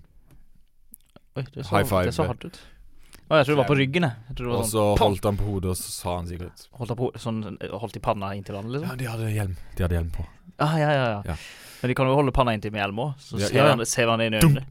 Oi, 1.39 1.45
det 1.55 1.65
så, 1.65 1.71
High 1.77 1.87
five. 1.87 2.05
Det 2.09 2.15
så 2.17 2.27
hardt 2.29 2.45
ut. 2.49 2.59
Å, 3.29 3.37
jeg 3.37 3.45
tror 3.45 3.55
det 3.55 3.61
var 3.61 3.69
på 3.69 3.77
ryggen, 3.77 4.05
jeg. 4.09 4.17
jeg 4.31 4.37
tror 4.39 4.47
det 4.47 4.53
var 4.55 4.59
Og 4.63 4.65
sånn, 4.65 4.73
så 4.73 4.85
pom! 4.97 5.13
holdt 5.13 5.27
han 5.29 5.37
på 5.37 5.45
hodet, 5.51 5.71
og 5.75 5.77
så 5.77 5.91
sa 5.93 6.15
han 6.17 6.29
sikkert 6.31 6.63
holdt, 6.79 6.89
han 6.95 6.99
på, 7.01 7.09
sånn, 7.21 7.41
holdt 7.83 7.97
i 8.01 8.01
panna 8.01 8.31
inntil 8.39 8.57
vannet, 8.57 8.73
liksom. 8.79 8.89
Ja, 8.89 8.97
de 9.03 9.09
hadde 9.13 9.33
hjelm. 9.35 9.57
De 9.77 9.85
hadde 9.85 9.99
hjelm 9.99 10.09
på. 10.15 10.25
Ah, 10.65 10.77
ja, 10.81 10.89
ja, 10.97 11.05
ja, 11.13 11.23
Ja. 11.35 11.37
Men 11.83 11.93
de 11.93 11.95
kan 11.95 12.09
jo 12.11 12.15
holde 12.19 12.33
panna 12.35 12.55
inntil 12.57 12.73
med 12.75 12.81
hjelm 12.83 12.99
òg, 13.05 13.13
så 13.23 13.37
Ja, 13.39 13.47
ser, 13.51 13.59
ja, 13.61 13.67
ja. 13.69 13.75
Han, 13.77 13.85
ser 13.87 14.09
han 14.11 14.21
inn 14.25 14.35
i 14.35 14.41
øynene. 14.41 14.65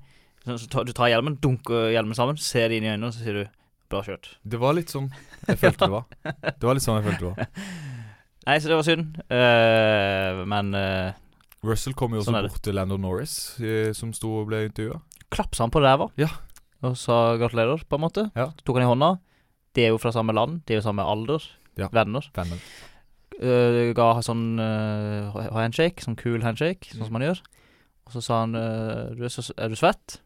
Så, 0.48 0.58
så 0.63 0.67
tar, 0.74 0.84
du 0.88 0.91
tar 0.98 1.08
hjelmen, 1.12 1.38
dunker 1.43 1.91
hjelmen 1.93 2.15
sammen, 2.17 2.38
ser 2.41 2.70
de 2.74 2.78
inn 2.82 2.88
i 2.88 2.89
øynene, 2.96 3.08
og 3.12 3.13
så 3.15 3.24
sier 3.24 3.38
du 3.41 3.43
'bra 3.91 4.02
kjørt'. 4.04 4.28
Det 4.43 4.60
var 4.60 4.74
litt 4.76 4.89
sånn 4.91 5.12
jeg 5.48 5.58
følte 5.62 5.86
det 5.86 5.93
var. 5.93 6.04
Det 6.60 6.67
var 6.67 6.74
litt 6.76 6.84
sånn 6.84 6.98
jeg 7.00 7.06
følte 7.08 7.24
det 7.24 7.30
var. 7.36 7.48
Nei, 8.48 8.58
så 8.63 8.67
det 8.72 8.76
var 8.80 8.86
synd. 8.88 9.17
Eh, 9.32 10.41
men 10.48 10.74
uh, 10.76 11.12
Russell 11.67 11.93
kom 12.00 12.13
jo 12.15 12.20
også 12.22 12.32
Sånn 12.32 12.38
er 12.39 12.46
det. 12.48 12.52
bort 12.56 12.63
til 12.63 12.76
Landon 12.80 13.02
Norris, 13.04 13.34
eh, 13.60 13.91
som 13.96 14.12
sto 14.15 14.32
og 14.41 14.48
ble 14.52 14.65
intervjua. 14.70 15.00
klapsa 15.32 15.63
han 15.65 15.72
på 15.72 15.82
ræva 15.84 16.08
Ja. 16.20 16.30
Og 16.86 16.98
sa 17.00 17.38
gratulerer, 17.40 17.82
på 17.90 17.98
en 17.98 18.04
måte. 18.04 18.28
Ja. 18.38 18.52
Så 18.54 18.66
tok 18.68 18.78
han 18.78 18.86
i 18.86 18.92
hånda. 18.92 19.12
De 19.78 19.86
er 19.86 19.94
jo 19.94 20.02
fra 20.02 20.12
samme 20.13 20.36
land, 20.36 20.62
de 20.66 20.76
er 20.76 20.82
jo 20.82 20.86
samme 20.86 21.06
alder. 21.06 21.44
Ja. 21.78 21.90
Venner. 21.94 22.26
Venner. 22.36 22.62
Uh, 23.38 23.94
ga 23.98 24.08
sånn 24.26 24.58
uh, 24.58 25.36
handshake, 25.54 26.02
sånn 26.02 26.18
cool 26.18 26.42
handshake, 26.46 26.90
sånn 26.94 27.06
som 27.06 27.18
man 27.18 27.26
gjør. 27.28 27.42
Og 28.08 28.16
så 28.16 28.24
sa 28.24 28.40
han 28.46 28.56
uh, 28.58 29.13
du 29.18 29.26
er, 29.28 29.30
så, 29.34 29.46
'Er 29.58 29.70
du 29.70 29.78
svett?' 29.78 30.22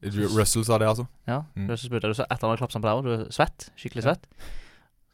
Russell 0.00 0.64
sa 0.64 0.78
det, 0.78 0.86
altså. 0.86 1.08
Ja. 1.26 1.42
Mm. 1.56 1.66
Russell 1.70 1.90
spurte 1.90 2.06
er 2.06 2.12
du 2.14 2.14
så 2.14 2.26
etter 2.30 2.46
han 2.46 2.52
hadde 2.52 2.60
klapsa 2.62 2.78
sammen 2.78 2.86
på 2.86 2.90
ræva, 2.92 3.02
du 3.02 3.12
er 3.26 3.32
svett? 3.34 3.70
Skikkelig 3.76 4.04
Ja. 4.04 4.12
svett? 4.14 4.28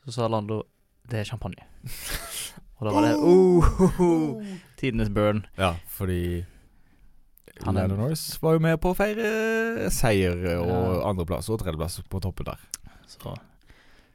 Så 0.04 0.12
sa 0.12 0.28
Lando 0.28 0.62
det 1.08 1.20
er 1.20 1.24
champagne. 1.24 1.64
Og 2.78 2.86
da 2.86 2.92
var 2.92 3.06
det 3.06 3.14
uh, 3.16 4.44
tidenes 4.76 5.08
burn. 5.08 5.46
Ja, 5.56 5.74
fordi 5.88 6.44
Han 7.62 7.74
Norris 7.74 8.42
var 8.42 8.56
jo 8.56 8.62
med 8.64 8.80
på 8.82 8.90
å 8.90 8.96
feire 8.98 9.88
seier 9.94 10.34
og 10.58 10.68
Ja. 10.68 11.08
andreplass 11.10 11.48
og 11.48 11.60
tredjeplass 11.62 12.00
på 12.10 12.20
toppen 12.20 12.46
der. 12.50 12.58
Så 13.06 13.36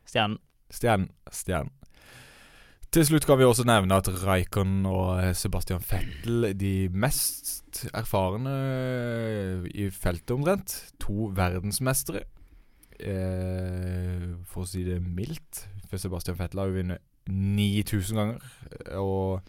stjernen. 0.06 0.38
Stjernen, 0.70 1.10
stjernen. 1.32 1.72
Til 2.92 3.06
slutt 3.06 3.26
kan 3.26 3.38
vi 3.38 3.46
også 3.46 3.64
nevne 3.70 3.96
at 4.02 4.08
Raikon 4.26 4.86
og 4.90 5.22
Sebastian 5.38 5.80
Vettel, 5.86 6.58
de 6.58 6.90
mest 6.90 7.86
erfarne 7.94 8.50
i 9.70 9.90
feltet 9.94 10.32
omtrent, 10.34 10.74
to 11.00 11.30
verdensmestere. 11.38 12.24
Eh, 13.00 14.26
for 14.50 14.66
å 14.66 14.68
si 14.68 14.84
det 14.84 15.00
mildt. 15.06 15.68
For 15.90 16.02
Sebastian 16.02 16.38
Vettel 16.40 16.60
har 16.64 16.72
jo 16.72 16.80
vunnet 16.80 17.06
9000 17.30 18.18
ganger. 18.20 18.50
Og 18.98 19.42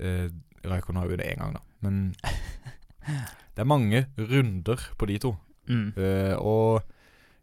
eh, 0.00 0.28
Raikon 0.66 0.96
har 0.96 1.06
jo 1.06 1.12
vunnet 1.14 1.28
én 1.28 1.42
gang, 1.44 1.54
da. 1.58 1.62
Men 1.84 2.14
det 3.06 3.62
er 3.62 3.68
mange 3.68 4.06
runder 4.18 4.82
på 4.98 5.06
de 5.10 5.18
to. 5.22 5.34
Mm. 5.68 5.92
Uh, 5.96 6.34
og 6.38 6.82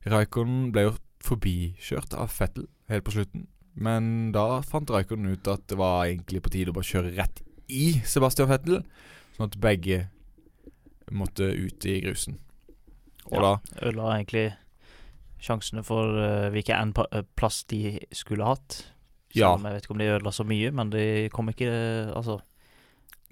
Raikon 0.10 0.71
ble 0.76 0.88
jo 0.89 0.93
forbikjørt 1.23 2.13
av 2.19 2.32
Fettel 2.32 2.67
helt 2.91 3.06
på 3.08 3.13
slutten. 3.15 3.47
Men 3.73 4.32
da 4.36 4.62
fant 4.62 4.91
Raikon 4.93 5.26
ut 5.32 5.47
at 5.49 5.63
det 5.71 5.78
var 5.80 6.06
egentlig 6.06 6.43
på 6.45 6.52
tide 6.54 6.73
å 6.73 6.76
bare 6.78 6.86
kjøre 6.89 7.13
rett 7.17 7.41
i 7.71 7.93
Sebastian 8.06 8.52
Fettel. 8.52 8.84
Sånn 9.38 9.47
at 9.49 9.58
begge 9.63 10.04
måtte 11.13 11.47
ut 11.58 11.86
i 11.89 11.99
grusen. 12.04 12.38
Og 13.32 13.39
Ja. 13.39 13.41
da 13.41 13.88
Ødela 13.88 14.12
egentlig 14.19 14.54
sjansene 15.43 15.84
for 15.84 16.06
uh, 16.19 16.49
hvilken 16.52 16.93
eh, 17.12 17.23
plass 17.36 17.63
de 17.63 17.99
skulle 18.12 18.45
hatt. 18.45 18.84
Selv 19.34 19.39
Ja. 19.41 19.54
om 19.56 19.63
Jeg 19.65 19.73
vet 19.73 19.84
ikke 19.84 19.91
om 19.91 19.97
de 20.04 20.12
ødela 20.13 20.32
så 20.32 20.45
mye, 20.45 20.71
men 20.71 20.89
de 20.89 21.30
kom 21.34 21.49
ikke 21.49 22.13
Altså 22.15 22.41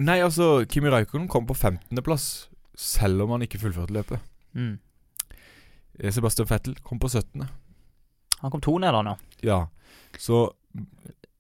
Nei, 0.02 0.18
altså, 0.24 0.64
Kimi 0.70 0.90
Raikon 0.90 1.28
kom 1.30 1.46
på 1.50 1.56
15.-plass, 1.58 2.28
selv 2.78 3.26
om 3.26 3.36
han 3.36 3.46
ikke 3.46 3.60
fullførte 3.62 3.94
løpet. 3.94 4.24
Mm. 4.58 4.80
Eh, 6.00 6.12
Sebastian 6.14 6.50
Fettel 6.50 6.78
kom 6.86 7.00
på 7.02 7.12
17. 7.12 7.44
Han 8.42 8.54
kom 8.54 8.64
to 8.64 8.78
ned, 8.82 8.96
da 8.96 9.04
nå. 9.06 9.16
Ja, 9.46 9.62
så 10.18 10.48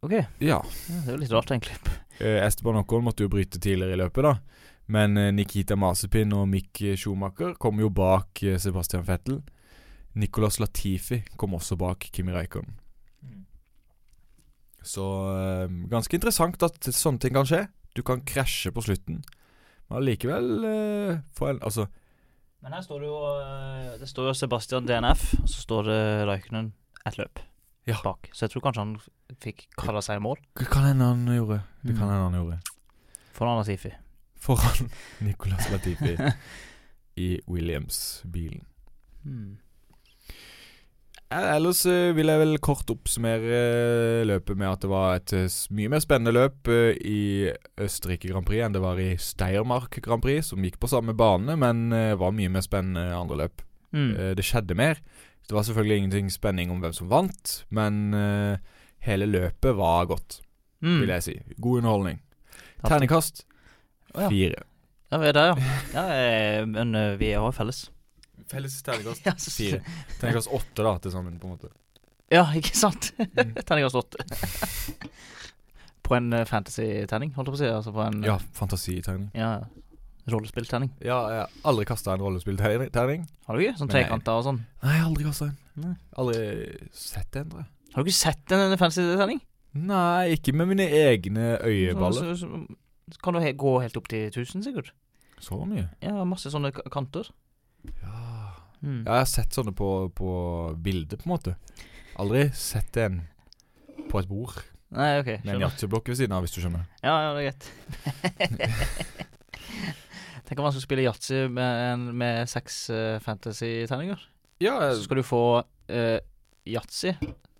Ok, 0.01 0.13
ja. 0.13 0.25
ja, 0.41 0.57
det 1.05 1.11
er 1.11 1.13
jo 1.13 1.21
litt 1.25 1.35
rart, 1.35 1.51
egentlig. 1.53 1.77
Eh, 2.21 2.37
Esteban 2.45 2.77
Ockholm 2.77 3.07
måtte 3.07 3.25
jo 3.25 3.31
bryte 3.33 3.57
tidligere 3.57 3.95
i 3.95 3.97
løpet, 3.97 4.21
da. 4.21 4.35
Men 4.93 5.15
eh, 5.17 5.31
Nikita 5.33 5.73
Masipin 5.79 6.35
og 6.37 6.43
Mick 6.51 6.77
Schumacher 6.93 7.55
kom 7.57 7.79
jo 7.81 7.87
bak 7.89 8.43
Sebastian 8.61 9.07
Fettel. 9.07 9.39
Nicolas 10.13 10.59
Latifi 10.61 11.23
kom 11.33 11.55
også 11.57 11.79
bak 11.81 12.05
Kimi 12.13 12.35
Raikkonen. 12.35 12.75
Så 14.85 15.05
eh, 15.33 15.73
ganske 15.89 16.17
interessant 16.17 16.61
at 16.65 16.91
sånne 16.93 17.21
ting 17.21 17.33
kan 17.33 17.47
skje. 17.49 17.63
Du 17.95 18.01
kan 18.03 18.21
krasje 18.21 18.71
på 18.71 18.81
slutten. 18.85 19.23
Men 19.89 19.97
allikevel 19.99 20.65
eh, 20.65 21.17
få 21.35 21.49
en 21.51 21.59
Altså, 21.61 21.87
Men 22.61 22.73
her 22.73 22.81
står 22.85 22.99
det 23.01 23.07
jo 23.07 23.17
eh, 23.41 23.97
Det 23.99 24.07
står 24.09 24.27
jo 24.29 24.33
Sebastian 24.37 24.85
DNF, 24.87 25.33
og 25.41 25.49
så 25.49 25.61
står 25.65 25.83
det 25.89 26.01
Raikkonen 26.29 26.71
ett 27.05 27.17
løp 27.17 27.39
Ja. 27.87 27.97
bak. 28.03 28.29
Så 28.33 28.45
jeg 28.45 28.51
tror 28.53 28.61
kanskje 28.61 28.83
han 28.85 28.95
fikk 29.41 29.67
kalla 29.77 30.01
seg 30.01 30.19
i 30.19 30.23
mål. 30.23 30.37
hva 30.55 30.65
kan 30.69 30.83
hende 30.85 31.05
han 31.05 31.25
gjorde? 31.25 31.63
Det 31.83 31.95
kan 31.97 32.07
Mm. 32.07 32.11
hende 32.11 32.23
han 32.23 32.33
gjorde. 32.39 32.59
Foran 33.33 33.57
Latifi. 33.57 33.91
Foran 34.37 34.91
Nicolas 35.25 35.69
Latifi 35.71 36.15
i 37.17 37.41
Williams-bilen. 37.47 38.61
Mm. 39.25 39.57
Ellers 41.31 41.85
eh, 41.87 42.11
vil 42.15 42.27
jeg 42.27 42.39
vel 42.41 42.57
kort 42.63 42.89
oppsummere 42.91 43.51
eh, 43.55 44.23
løpet 44.27 44.57
med 44.59 44.67
at 44.67 44.81
det 44.83 44.89
var 44.91 45.13
et 45.15 45.33
eh, 45.37 45.53
mye 45.77 45.91
mer 45.93 46.01
spennende 46.03 46.33
løp 46.35 46.67
i 46.67 47.47
Østerrike 47.79 48.27
Grand 48.27 48.47
Prix 48.47 48.65
enn 48.65 48.75
det 48.75 48.81
var 48.83 48.99
i 48.99 49.13
Steiermark 49.15 49.95
Grand 50.03 50.23
Prix, 50.23 50.49
som 50.51 50.63
gikk 50.65 50.75
på 50.81 50.89
samme 50.91 51.15
bane, 51.15 51.55
men 51.59 51.93
var 52.19 52.35
mye 52.35 52.51
mer 52.51 52.65
spennende 52.65 53.05
andre 53.15 53.45
løp. 53.45 53.63
Mm. 53.95 54.35
Det 54.35 54.43
skjedde 54.45 54.75
mer. 54.79 54.99
Det 55.47 55.55
var 55.55 55.65
selvfølgelig 55.67 56.01
ingenting 56.01 56.31
spenning 56.31 56.71
om 56.71 56.83
hvem 56.83 56.93
som 56.95 57.09
vant, 57.11 57.55
men 57.75 58.13
hele 59.07 59.27
løpet 59.29 59.75
var 59.79 60.09
godt, 60.11 60.41
Mm. 60.81 60.95
vil 61.03 61.11
jeg 61.13 61.23
si. 61.23 61.33
God 61.61 61.77
underholdning. 61.83 62.21
Ternekast 62.81 63.43
ja. 64.15 64.27
fire. 64.27 64.63
Ja, 65.11 65.17
vi 65.21 65.27
er 65.29 65.35
der, 65.37 65.59
ja. 65.93 66.05
ja 66.09 66.63
men 66.65 66.95
vi 67.19 67.29
er 67.29 67.43
også 67.43 67.59
felles. 67.61 67.81
Felles 68.51 68.77
terningkast 68.85 69.25
Ja, 69.29 69.35
fire. 69.39 69.81
Terningkast 70.19 70.51
åtte, 70.51 70.83
da, 70.83 70.95
til 71.03 71.13
sammen, 71.15 71.37
på 71.41 71.49
en 71.49 71.55
måte. 71.57 71.71
Ja, 72.31 72.45
ikke 72.55 72.75
sant? 72.77 73.11
Mm. 73.19 73.55
Terningkast 73.67 73.99
åtte. 73.99 74.25
på 76.07 76.17
en 76.17 76.33
eh, 76.35 76.47
fantasy-terning, 76.49 77.33
holdt 77.37 77.51
jeg 77.51 77.55
på 77.55 77.59
å 77.59 77.63
si. 77.63 77.71
Altså 77.71 77.95
på 77.95 78.03
en 78.05 78.21
Ja, 78.27 78.39
fantasiterning. 78.57 79.29
ja 79.37 79.55
rollespillterning. 80.29 80.91
Ja, 81.01 81.17
jeg 81.31 81.39
har 81.41 81.53
aldri 81.67 81.85
kasta 81.89 82.13
en 82.13 82.21
rollespillterning. 82.23 83.23
Har 83.47 83.57
du 83.57 83.63
ikke? 83.63 83.77
Sånn 83.79 83.91
trekanter 83.91 84.37
og 84.37 84.45
sånn. 84.45 84.59
Nei, 84.83 84.95
jeg 84.95 85.01
har 85.01 85.09
aldri 85.09 85.27
kasta 85.27 85.47
en. 85.47 85.55
Nei. 85.81 85.93
Aldri 86.21 86.41
sett 86.95 87.39
en, 87.39 87.49
tror 87.51 87.63
jeg. 87.63 87.69
Har 87.91 88.03
du 88.03 88.11
ikke 88.11 88.19
sett 88.19 88.55
en 88.55 88.77
fantasy-terning? 88.79 89.41
Nei, 89.81 90.35
ikke 90.35 90.53
med 90.55 90.71
mine 90.73 90.87
egne 91.01 91.53
øyeballer. 91.63 92.33
Så, 92.35 92.45
så, 92.45 93.15
så 93.15 93.23
kan 93.23 93.35
du 93.35 93.41
he 93.43 93.53
gå 93.57 93.77
helt 93.83 93.97
opp 93.99 94.09
til 94.11 94.27
1000, 94.29 94.65
sikkert. 94.67 94.91
Så 95.41 95.57
mye. 95.65 95.87
Ja, 96.03 96.21
masse 96.27 96.51
sånne 96.53 96.73
kanter. 96.93 97.31
Ja. 98.03 98.17
Mm. 98.81 99.03
ja, 99.05 99.11
jeg 99.13 99.21
har 99.21 99.29
sett 99.29 99.53
sånne 99.53 99.73
på, 99.77 99.87
på 100.17 100.29
bilder, 100.81 101.17
på 101.21 101.27
en 101.27 101.33
måte. 101.35 101.55
Aldri 102.19 102.47
sett 102.57 102.97
en 102.97 103.21
på 104.09 104.19
et 104.19 104.27
bord 104.27 104.57
Nei, 104.91 105.19
ok. 105.21 105.25
med 105.27 105.35
en 105.37 105.45
Skjønner. 105.45 105.65
yatzyblokk 105.67 106.09
ved 106.11 106.17
siden 106.19 106.33
av, 106.35 106.41
hvis 106.43 106.55
du 106.55 106.61
skjønner. 106.63 106.87
Ja, 107.05 107.13
ja, 107.21 107.29
det 107.33 107.41
er 107.41 107.47
greit. 107.51 108.81
Tenk 110.47 110.59
om 110.59 110.65
man 110.67 110.73
skulle 110.73 110.83
spille 110.87 111.05
yatzy 111.05 111.45
med, 111.47 111.83
en- 111.93 112.09
med 112.17 112.49
seks 112.51 112.89
uh, 112.91 113.19
fantasy-terninger. 113.23 114.19
Ja, 114.61 114.79
Så 114.93 115.05
skal 115.05 115.21
du 115.21 115.23
få 115.23 115.43
uh, 115.63 116.17
yatzy. 116.67 117.13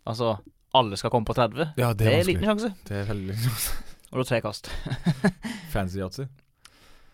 Altså, 0.06 0.36
alle 0.76 0.98
skal 1.00 1.10
komme 1.14 1.26
på 1.26 1.34
30. 1.38 1.72
ja 1.78 1.94
Det 1.94 2.00
det 2.04 2.08
er 2.08 2.18
er 2.18 2.20
en 2.20 2.28
liten 2.28 2.48
vanskelig. 2.48 2.74
sjanse. 2.74 2.88
Det 2.88 2.98
er 2.98 3.06
veldig 3.14 3.38
Og 4.12 4.18
du 4.18 4.18
har 4.18 4.28
tre 4.28 4.42
kast. 4.44 4.68
fancy 5.74 6.02
yatzy. 6.02 6.26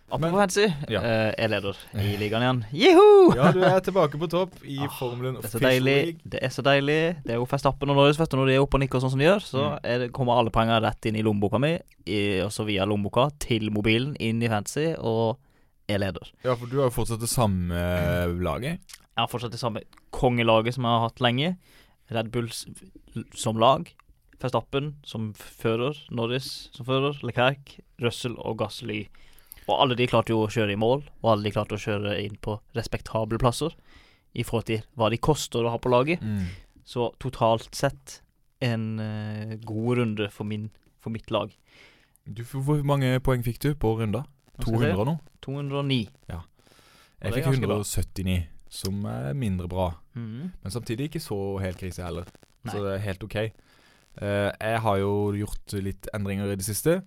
Fantasy, 0.10 0.68
Ja. 0.88 1.02
Uh, 1.02 1.34
er 1.38 1.50
leder 1.52 1.76
i 2.00 2.14
ligaen 2.18 2.44
igjen. 2.46 2.60
Jiho! 2.72 3.08
Ja, 3.36 3.50
du 3.52 3.60
er 3.68 3.82
tilbake 3.84 4.16
på 4.22 4.30
topp 4.32 4.54
i 4.64 4.78
Ah, 4.80 4.88
formelen 4.96 5.36
Official. 5.42 5.84
League. 5.84 6.20
Det 6.24 6.40
er 6.42 6.48
så 6.54 6.64
deilig. 6.64 7.00
Det 7.26 7.34
er 7.36 7.42
jo 7.42 7.46
Festappen 7.46 7.90
og 7.92 7.98
Norges. 8.00 8.18
Når 8.22 8.48
de 8.48 8.54
er 8.56 8.64
oppe 8.64 8.78
og 8.80 8.84
nikker 8.86 9.04
sånn 9.04 9.12
som 9.12 9.20
de 9.20 9.26
gjør, 9.28 9.44
så 9.44 9.66
Mm. 9.76 9.82
det, 10.00 10.12
kommer 10.14 10.38
alle 10.40 10.50
poengene 10.50 10.80
rett 10.82 11.06
inn 11.06 11.16
i 11.20 11.22
lommeboka 11.24 11.60
mi, 11.60 11.74
i, 12.08 12.40
og 12.42 12.52
så 12.52 12.64
via 12.66 12.86
lommeboka 12.86 13.28
til 13.38 13.70
mobilen, 13.70 14.16
inn 14.20 14.42
i 14.42 14.48
fantasy, 14.48 14.96
og 14.98 15.38
er 15.90 16.00
leder. 16.00 16.32
Ja, 16.44 16.56
for 16.56 16.68
du 16.68 16.78
har 16.80 16.90
jo 16.90 16.96
fortsatt 17.04 17.20
det 17.20 17.30
samme 17.30 17.72
eh, 17.76 18.28
laget. 18.40 18.80
Jeg 18.88 19.18
har 19.18 19.28
fortsatt 19.28 19.52
det 19.52 19.60
samme 19.60 19.82
kongelaget 20.12 20.74
som 20.76 20.84
jeg 20.84 20.92
har 20.92 21.10
hatt 21.10 21.20
lenge. 21.20 21.58
Red 22.12 22.32
Bull 22.32 22.48
som 23.36 23.58
lag. 23.60 23.92
Festappen 24.40 24.96
som 25.04 25.34
fører. 25.34 25.98
Norris 26.12 26.70
som 26.72 26.86
fører. 26.86 27.18
Leclerc, 27.24 27.80
Russell 28.00 28.36
og 28.38 28.58
Gasly. 28.60 29.08
Og 29.68 29.82
alle 29.84 29.98
de 30.00 30.08
klarte 30.08 30.32
jo 30.32 30.46
å 30.46 30.52
kjøre 30.52 30.76
i 30.76 30.80
mål, 30.80 31.04
og 31.24 31.32
alle 31.32 31.48
de 31.48 31.54
klarte 31.56 31.76
å 31.76 31.82
kjøre 31.82 32.16
inn 32.24 32.38
på 32.44 32.56
respektable 32.78 33.40
plasser 33.42 33.74
i 34.38 34.46
forhold 34.48 34.68
til 34.70 34.84
hva 34.96 35.10
de 35.12 35.20
koster 35.20 35.66
å 35.66 35.74
ha 35.74 35.80
på 35.82 35.92
laget. 35.92 36.24
Mm. 36.24 36.48
Så 36.88 37.10
totalt 37.20 37.68
sett 37.76 38.22
en 38.64 38.96
uh, 39.02 39.58
god 39.68 40.00
runde 40.00 40.30
for, 40.34 40.48
min, 40.48 40.70
for 41.04 41.14
mitt 41.14 41.32
lag. 41.36 41.52
Du, 42.24 42.44
hvor 42.48 42.80
mange 42.88 43.12
poeng 43.24 43.44
fikk 43.46 43.60
du 43.64 43.70
på 43.80 43.94
runda? 44.00 44.24
Nå 44.58 44.64
skal 44.64 44.80
vi 44.80 44.86
se. 44.88 44.94
200 44.96 45.10
nå? 45.10 45.18
209. 45.46 46.00
Jeg 47.18 47.32
er 47.32 47.34
fikk 47.34 47.48
ganske 47.50 47.68
bra. 47.68 47.80
179, 47.82 48.40
som 48.80 49.06
er 49.10 49.38
mindre 49.38 49.70
bra. 49.72 49.92
Mm. 50.18 50.52
Men 50.64 50.74
samtidig 50.74 51.10
ikke 51.10 51.24
så 51.24 51.40
helt 51.64 51.80
krise 51.82 52.06
heller. 52.06 52.28
Nei. 52.68 52.74
Så 52.74 52.84
det 52.84 52.96
er 52.96 53.06
helt 53.06 53.24
ok. 53.26 53.38
Uh, 54.18 54.50
jeg 54.54 54.82
har 54.86 55.00
jo 55.02 55.14
gjort 55.38 55.78
litt 55.84 56.10
endringer 56.16 56.54
i 56.54 56.58
det 56.60 56.68
siste. 56.68 57.00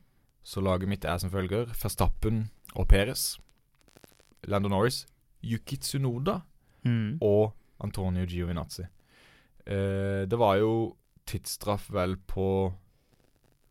Så 0.42 0.62
laget 0.64 0.88
mitt 0.88 1.04
er 1.04 1.18
som 1.20 1.30
følger 1.32 1.68
Verstappen 1.82 2.48
og 2.74 2.88
Perez. 2.88 3.38
Lando 4.48 4.70
Norris, 4.72 5.04
Yuki 5.44 5.76
Tsunoda 5.76 6.40
mm. 6.84 7.18
og 7.20 7.52
Antonio 7.80 8.24
Giovinazzi. 8.26 8.86
Eh, 9.66 10.24
det 10.28 10.38
var 10.38 10.56
jo 10.60 10.96
tidsstraff 11.28 11.90
vel 11.92 12.16
på 12.28 12.46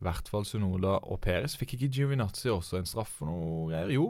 i 0.00 0.06
hvert 0.06 0.30
fall 0.32 0.46
Sunoda 0.48 0.96
og 1.02 1.20
Perez. 1.20 1.56
Fikk 1.60 1.74
ikke 1.76 1.90
Giovinazzi 1.92 2.48
også 2.48 2.78
en 2.78 2.88
straff 2.88 3.18
for 3.18 3.28
noe 3.28 3.66
greier? 3.68 3.90
Jo. 3.92 4.06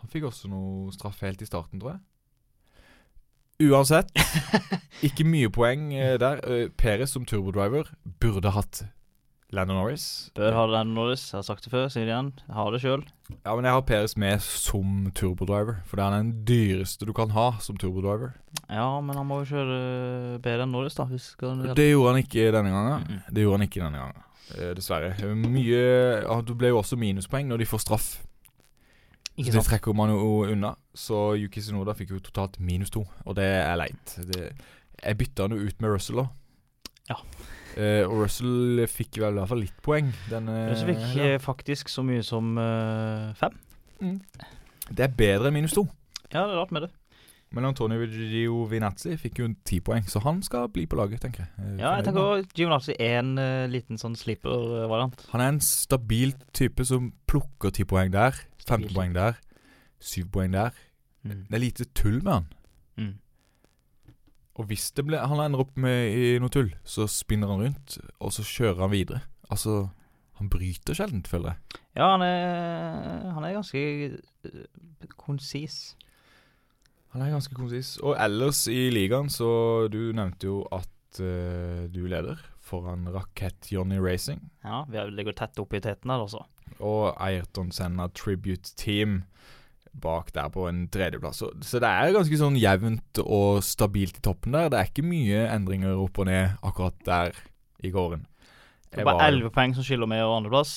Han 0.00 0.10
fikk 0.10 0.26
også 0.30 0.50
noe 0.50 0.90
straff 0.92 1.22
helt 1.22 1.44
i 1.44 1.48
starten, 1.48 1.80
tror 1.80 1.94
jeg. 1.94 2.02
Uansett, 3.70 4.10
ikke 5.06 5.24
mye 5.28 5.52
poeng 5.54 5.92
eh, 5.94 6.16
der. 6.18 6.40
Peres 6.42 6.74
Perez 6.80 7.14
som 7.14 7.28
turbodriver 7.28 7.92
burde 8.20 8.50
hatt 8.56 8.82
Landon 9.52 9.76
Norris. 9.76 10.30
Bør 10.34 10.54
ha 10.56 10.64
Landon 10.66 10.94
Norris. 10.96 11.26
Jeg 11.30 11.38
har 11.38 11.44
sagt 11.46 11.66
det 11.66 11.70
før, 11.72 11.86
sier 11.92 12.08
det 12.08 12.14
igjen. 12.14 12.32
Jeg 12.48 12.56
har 12.56 12.70
det 12.74 12.80
sjøl. 12.82 13.04
Ja, 13.44 13.54
men 13.54 13.66
jeg 13.68 13.76
har 13.76 13.84
Peres 13.86 14.16
med 14.18 14.42
som 14.42 15.10
turbodriver, 15.14 15.80
for 15.86 16.00
det 16.00 16.04
er 16.06 16.16
den 16.16 16.32
dyreste 16.48 17.06
du 17.06 17.12
kan 17.16 17.30
ha 17.36 17.52
som 17.62 17.78
turbodriver. 17.80 18.34
Ja, 18.66 18.88
men 19.04 19.16
han 19.20 19.28
må 19.28 19.42
jo 19.42 19.50
kjøre 19.52 19.78
bedre 20.42 20.66
enn 20.66 20.74
Norris, 20.74 20.96
da. 20.98 21.06
Det 21.10 21.88
gjorde 21.90 22.14
han 22.14 22.22
ikke 22.24 22.50
denne 22.56 22.72
gangen. 22.74 23.22
Det 23.30 23.44
gjorde 23.46 23.60
han 23.60 23.68
ikke 23.68 23.84
denne 23.84 24.02
gangen. 24.02 24.30
Eh, 24.58 24.74
dessverre. 24.76 25.14
Eh, 25.22 25.34
Mye 25.34 25.80
ja, 26.20 26.40
Det 26.44 26.56
ble 26.58 26.68
jo 26.74 26.80
også 26.82 26.98
minuspoeng 27.00 27.48
når 27.48 27.62
de 27.62 27.68
får 27.68 27.84
straff. 27.86 28.08
Ikke 29.34 29.50
Så 29.50 29.58
det 29.58 29.66
trekker 29.66 29.96
man 29.96 30.12
jo 30.12 30.44
unna. 30.46 30.74
Så 30.94 31.34
Yuki 31.40 31.62
Sinoda 31.64 31.94
fikk 31.96 32.12
jo 32.14 32.20
totalt 32.22 32.60
minus 32.62 32.92
to, 32.94 33.02
og 33.24 33.34
det 33.38 33.48
er 33.48 33.74
leit. 33.80 34.14
Det, 34.30 34.52
jeg 35.00 35.18
bytta 35.18 35.48
han 35.48 35.56
jo 35.56 35.64
ut 35.64 35.80
med 35.82 35.90
Russell 35.90 36.22
òg. 36.22 36.28
Ja. 37.10 37.16
Eh, 37.74 38.02
og 38.06 38.24
Russell 38.24 38.84
fikk 38.90 39.18
vel 39.22 39.34
i 39.34 39.40
hvert 39.40 39.50
fall 39.50 39.62
litt 39.64 39.78
poeng. 39.84 40.10
Denne, 40.30 40.58
Russell 40.70 40.92
fikk 40.92 41.06
helga. 41.10 41.30
eh, 41.34 41.40
faktisk 41.42 41.90
så 41.90 42.04
mye 42.06 42.22
som 42.26 42.52
uh, 42.58 43.32
fem. 43.38 43.56
Mm. 44.00 44.20
Det 44.90 45.06
er 45.06 45.16
bedre 45.16 45.50
enn 45.50 45.58
minus 45.58 45.74
to. 45.74 45.86
Ja, 46.30 46.44
det 46.44 46.54
er 46.54 46.60
rart 46.60 46.74
med 46.74 46.86
det. 46.86 46.92
Men 47.54 47.68
Antonio 47.68 48.02
Giovinazzi 48.10 49.14
fikk 49.18 49.38
jo 49.38 49.48
ti 49.66 49.78
poeng, 49.84 50.06
så 50.10 50.18
han 50.24 50.40
skal 50.42 50.66
bli 50.74 50.88
på 50.90 50.98
laget, 50.98 51.22
tenker 51.22 51.44
jeg. 51.44 51.76
Ja, 51.78 51.92
jeg 51.94 52.08
tenker 52.08 52.24
også 52.24 52.56
Giovinazzi 52.58 52.96
er 52.98 53.20
en 53.20 53.36
liten 53.70 54.00
sånn 54.00 54.16
sleeper-variant. 54.18 55.28
Han 55.30 55.44
er 55.44 55.52
en 55.52 55.60
stabil 55.62 56.34
type 56.56 56.82
som 56.88 57.12
plukker 57.30 57.70
ti 57.74 57.86
poeng 57.86 58.10
der, 58.14 58.34
15 58.66 58.90
poeng 58.90 59.14
der, 59.14 59.38
syv 60.02 60.32
poeng 60.34 60.50
der. 60.56 60.74
Mm. 61.22 61.46
Det 61.46 61.54
er 61.54 61.62
lite 61.62 61.86
tull 61.94 62.18
med 62.24 62.32
han. 62.32 62.50
Mm. 62.98 63.14
Og 64.54 64.68
hvis 64.70 64.90
det 64.94 65.02
ble, 65.08 65.18
han 65.18 65.40
ender 65.42 65.64
opp 65.64 65.74
med 65.80 66.14
i 66.14 66.38
noe 66.38 66.52
tull, 66.54 66.70
så 66.86 67.08
spinner 67.10 67.50
han 67.50 67.64
rundt, 67.66 67.96
og 68.22 68.30
så 68.36 68.44
kjører 68.46 68.84
han 68.84 68.92
videre. 68.92 69.22
Altså, 69.50 69.88
han 70.38 70.50
bryter 70.50 70.94
sjelden, 70.94 71.24
føler 71.26 71.54
jeg. 71.54 71.80
Ja, 71.98 72.12
han 72.14 72.22
er, 72.22 73.32
han 73.34 73.44
er 73.48 73.56
ganske 73.56 73.82
eh, 74.14 74.64
konsis. 75.18 75.96
Han 77.14 77.22
er 77.22 77.30
ganske 77.34 77.54
konsis. 77.54 77.96
Og 78.02 78.14
ellers 78.18 78.64
i 78.70 78.88
ligaen, 78.94 79.28
så 79.30 79.86
du 79.90 80.12
nevnte 80.14 80.48
jo 80.50 80.60
at 80.74 81.20
uh, 81.22 81.84
du 81.94 82.00
leder 82.10 82.40
foran 82.64 83.06
Rakett 83.14 83.68
Johnny 83.70 83.98
Racing. 84.02 84.40
Ja, 84.64 84.84
vi 84.90 84.98
er- 84.98 85.12
ligger 85.14 85.36
tett 85.38 85.58
oppe 85.62 85.78
i 85.78 85.84
teten 85.84 86.10
der, 86.10 86.22
altså. 86.24 86.42
Og 86.82 87.12
Ayrton 87.22 87.70
Senna 87.74 88.08
Tribute 88.14 88.74
Team 88.78 89.20
bak 90.02 90.32
der 90.34 90.50
på 90.52 90.66
en 90.68 90.84
tredjeplass. 90.92 91.40
Så, 91.42 91.50
så 91.64 91.80
det 91.82 91.90
er 91.90 92.14
ganske 92.14 92.38
sånn 92.40 92.58
jevnt 92.60 93.20
og 93.24 93.62
stabilt 93.64 94.18
i 94.20 94.24
toppen 94.24 94.56
der. 94.56 94.70
Det 94.72 94.80
er 94.80 94.90
ikke 94.90 95.06
mye 95.06 95.44
endringer 95.52 96.00
opp 96.00 96.20
og 96.22 96.28
ned 96.28 96.56
akkurat 96.66 96.98
der 97.06 97.38
i 97.84 97.92
gården. 97.94 98.26
Det 98.90 99.02
er 99.02 99.08
bare 99.08 99.30
11 99.32 99.54
poeng 99.54 99.74
som 99.76 99.86
skiller 99.86 100.10
meg 100.10 100.22
og 100.24 100.38
andreplass. 100.40 100.76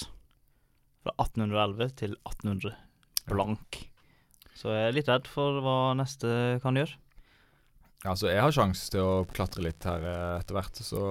Fra 1.05 1.13
1811 1.21 1.93
til 1.99 2.15
1800 2.25 2.73
blank. 3.29 3.83
Så 4.57 4.73
jeg 4.73 4.87
er 4.87 4.95
litt 4.95 5.11
redd 5.11 5.27
for 5.29 5.61
hva 5.61 5.77
neste 5.97 6.57
kan 6.63 6.79
gjøre. 6.79 6.97
Altså, 8.07 8.29
jeg 8.29 8.41
har 8.41 8.53
sjanse 8.53 8.89
til 8.93 9.03
å 9.03 9.25
klatre 9.29 9.63
litt 9.65 9.85
her 9.85 10.03
eh, 10.05 10.33
etter 10.39 10.57
hvert, 10.57 10.79
så 10.85 11.01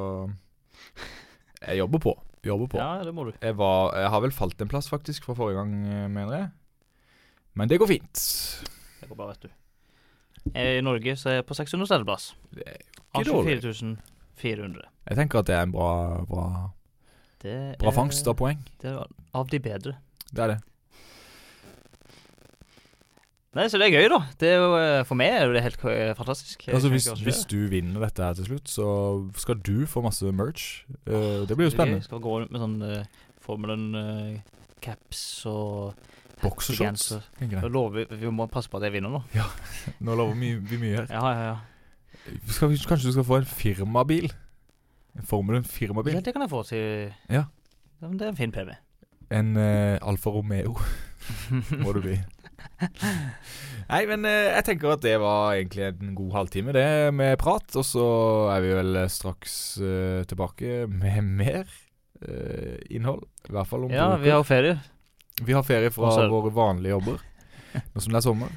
jeg 1.62 1.80
jobber 1.80 2.02
på. 2.02 2.14
Jobber 2.46 2.70
på. 2.70 2.78
Ja, 2.78 3.02
det 3.02 3.14
må 3.14 3.26
du. 3.26 3.32
Jeg, 3.40 3.56
var, 3.58 3.90
jeg 3.98 4.10
har 4.12 4.22
vel 4.22 4.34
falt 4.34 4.62
en 4.62 4.70
plass, 4.70 4.88
faktisk, 4.90 5.26
fra 5.26 5.34
forrige 5.38 5.58
gang, 5.58 5.74
eh, 5.90 6.06
mener 6.12 6.36
jeg. 6.38 6.48
Men 7.56 7.70
det 7.70 7.78
går 7.80 7.88
fint. 7.88 8.24
Det 9.00 9.08
går 9.08 9.16
bra, 9.18 9.30
vet 9.32 9.46
du. 9.46 9.52
I 10.54 10.80
Norge 10.84 11.16
så 11.18 11.32
er 11.32 11.38
jeg 11.40 11.46
på 11.48 11.56
600-plass. 11.58 12.30
Det 12.54 12.66
er 12.68 12.78
Av 13.16 13.22
ikke 13.24 13.32
dårlig. 13.32 13.58
24 13.64 13.96
400. 14.36 14.84
Jeg 15.08 15.16
tenker 15.16 15.40
at 15.40 15.48
det 15.48 15.56
er 15.56 15.64
en 15.64 15.72
bra, 15.72 15.90
bra, 16.28 16.46
Det 17.42 17.56
bra 17.80 17.88
er- 17.90 17.96
fangst 17.96 18.28
av 18.28 18.36
poeng. 18.36 18.60
Det 18.82 18.90
er 18.92 19.06
av 19.34 19.48
de 19.48 19.60
bedre. 19.64 19.96
Det 20.30 20.44
er 20.44 20.52
det. 20.54 20.58
Nei, 23.56 23.64
så 23.72 23.78
det 23.80 23.86
er 23.86 23.94
gøy, 23.96 24.08
da. 24.12 24.18
Det 24.36 24.48
er 24.52 24.58
jo, 24.60 24.72
eh, 24.76 25.02
for 25.08 25.16
meg 25.16 25.32
er 25.32 25.52
det 25.54 25.62
helt 25.64 25.84
eh, 25.88 26.12
fantastisk. 26.18 26.66
Altså, 26.68 26.90
hvis, 26.92 27.06
hvis 27.24 27.46
du 27.48 27.56
vinner 27.72 28.02
dette 28.04 28.20
her 28.20 28.34
til 28.36 28.50
slutt, 28.50 28.68
så 28.68 28.88
skal 29.40 29.56
du 29.64 29.86
få 29.88 30.02
masse 30.04 30.28
merch. 30.28 30.84
Uh, 31.08 31.46
det 31.48 31.56
blir 31.56 31.70
jo 31.70 31.72
spennende. 31.72 32.02
Vi 32.04 32.10
Skal 32.10 32.20
gå 32.20 32.34
rundt 32.36 32.52
med 32.52 32.60
sånn 32.60 32.76
uh, 32.84 33.22
Formelen 33.40 33.86
eh, 33.96 34.42
caps 34.84 35.46
og 35.48 35.94
Jeg. 36.42 37.70
lover, 37.72 38.06
vi 38.10 38.30
må 38.30 38.46
passe 38.52 38.68
på 38.70 38.76
at 38.80 38.86
jeg 38.88 38.96
vinner 38.98 39.12
nå. 39.12 39.22
Nå 40.04 40.16
lover 40.18 40.34
vi 40.36 40.54
vi 40.60 40.80
mye 40.82 41.02
her. 41.02 41.06
Ja, 41.10 41.30
ja, 41.32 41.46
ja. 41.52 41.56
Skal, 42.50 42.68
vi- 42.72 42.80
kanskje 42.82 43.08
du 43.08 43.12
skal 43.16 43.24
få 43.28 43.38
en 43.40 43.48
firmabil? 43.48 44.32
En 45.16 45.24
Formel 45.24 45.56
1 45.62 45.64
ja 45.64 45.72
firmabil? 45.72 46.18
det 46.20 46.34
kan 46.34 46.42
jeg 46.44 46.50
få 46.52 46.62
til 46.68 47.12
Ja. 47.32 47.44
Ja, 48.02 48.08
det 48.12 48.22
er 48.26 48.28
en 48.34 48.36
fin 48.36 48.52
PV. 48.52 48.74
En 49.32 49.56
uh, 49.56 49.96
Alfa 50.04 50.30
Romeo 50.30 50.76
må 51.82 51.92
du 51.96 52.02
bli. 52.04 52.18
Nei, 53.88 54.02
men 54.10 54.26
uh, 54.28 54.30
jeg 54.52 54.64
tenker 54.68 54.92
at 54.92 55.02
det 55.02 55.14
var 55.22 55.54
egentlig 55.56 55.86
en 55.88 56.12
god 56.18 56.34
halvtime, 56.36 56.74
det 56.76 57.14
med 57.16 57.38
prat. 57.40 57.64
Og 57.78 57.86
så 57.88 58.04
er 58.52 58.60
vi 58.66 58.74
vel 58.76 59.00
straks 59.10 59.56
uh, 59.80 60.20
tilbake 60.28 60.84
med 60.90 61.22
mer 61.24 61.64
eh, 62.20 62.76
innhold. 62.90 63.24
I 63.48 63.56
hvert 63.56 63.70
fall 63.70 63.86
om 63.88 63.94
Ja, 63.94 64.10
to 64.12 64.22
vi 64.22 64.34
har 64.34 64.44
ferie. 64.46 64.76
Vi 65.44 65.52
har 65.52 65.62
ferie 65.66 65.90
fra 65.92 66.28
våre 66.30 66.52
vanlige 66.54 66.94
jobber 66.94 67.18
nå 67.92 68.00
som 68.00 68.12
det 68.14 68.20
er 68.22 68.24
sommer. 68.24 68.52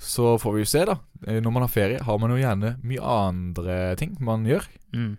Så 0.00 0.34
får 0.40 0.54
vi 0.54 0.62
jo 0.62 0.68
se, 0.68 0.84
da. 0.88 0.94
Eh, 1.26 1.40
Når 1.44 1.52
man 1.52 1.62
har 1.64 1.72
ferie, 1.72 2.00
har 2.04 2.18
man 2.20 2.30
jo 2.32 2.36
gjerne 2.40 2.74
mye 2.84 3.00
andre 3.04 3.76
ting 3.96 4.16
man 4.20 4.44
gjør. 4.48 4.64
Mm. 4.96 5.14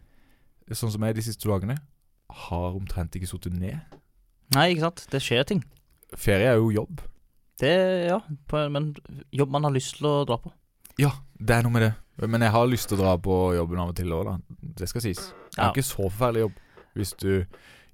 Sånn 0.74 0.92
som 0.94 1.06
jeg 1.06 1.16
de 1.18 1.24
siste 1.26 1.50
dagene. 1.50 1.78
Har 2.48 2.76
omtrent 2.78 3.16
ikke 3.18 3.30
sittet 3.30 3.54
ned. 3.58 3.78
Nei, 4.54 4.72
ikke 4.74 4.86
sant. 4.88 5.06
Det 5.12 5.22
skjer 5.24 5.46
ting. 5.50 5.64
Ferie 6.18 6.50
er 6.54 6.60
jo 6.62 6.70
jobb. 6.74 7.02
Det, 7.58 7.72
ja, 8.12 8.20
men 8.70 8.92
jobb 9.34 9.50
man 9.56 9.66
har 9.66 9.74
lyst 9.74 9.98
til 9.98 10.06
å 10.10 10.26
dra 10.30 10.38
på. 10.42 10.52
Ja, 11.02 11.10
det 11.42 11.56
er 11.58 11.66
noe 11.66 11.74
med 11.74 11.88
det. 11.88 11.94
Men 12.30 12.42
jeg 12.46 12.54
har 12.54 12.70
lyst 12.70 12.90
til 12.90 12.98
å 12.98 13.02
dra 13.04 13.16
på 13.22 13.38
jobben 13.58 13.82
av 13.82 13.92
og 13.94 13.98
til 13.98 14.14
òg, 14.14 14.30
da. 14.30 14.36
Det 14.82 14.90
skal 14.90 15.02
sies. 15.06 15.24
Det 15.54 15.58
er 15.58 15.64
Ja. 15.64 15.72
ikke 15.74 15.86
så 15.86 16.06
forferdelig 16.10 16.46
jobb 16.48 16.60
hvis 16.98 17.14
du 17.18 17.46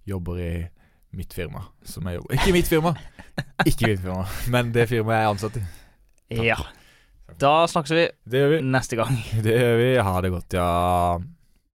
jobber 0.08 0.39
i 0.39 0.52
mitt 1.13 1.34
firma, 1.36 1.65
som 1.88 2.08
jeg 2.10 2.19
jobber 2.19 2.38
Ikke 2.39 2.54
mitt 2.56 2.69
firma! 2.71 2.93
Ikke 3.69 3.91
mitt 3.91 4.02
firma, 4.02 4.26
men 4.54 4.71
det 4.76 4.88
firmaet 4.91 5.19
jeg 5.19 5.28
er 5.28 5.34
ansatt 5.34 5.60
i. 5.60 5.63
Ja. 6.49 6.58
Da 7.41 7.54
snakkes 7.69 7.93
vi 7.95 8.08
vi. 8.30 8.60
neste 8.65 8.97
gang. 8.99 9.15
Det 9.45 9.56
gjør 9.56 9.78
vi. 9.80 9.89
Ha 10.06 10.15
det 10.26 10.32
godt, 10.34 10.58
ja. 10.58 10.67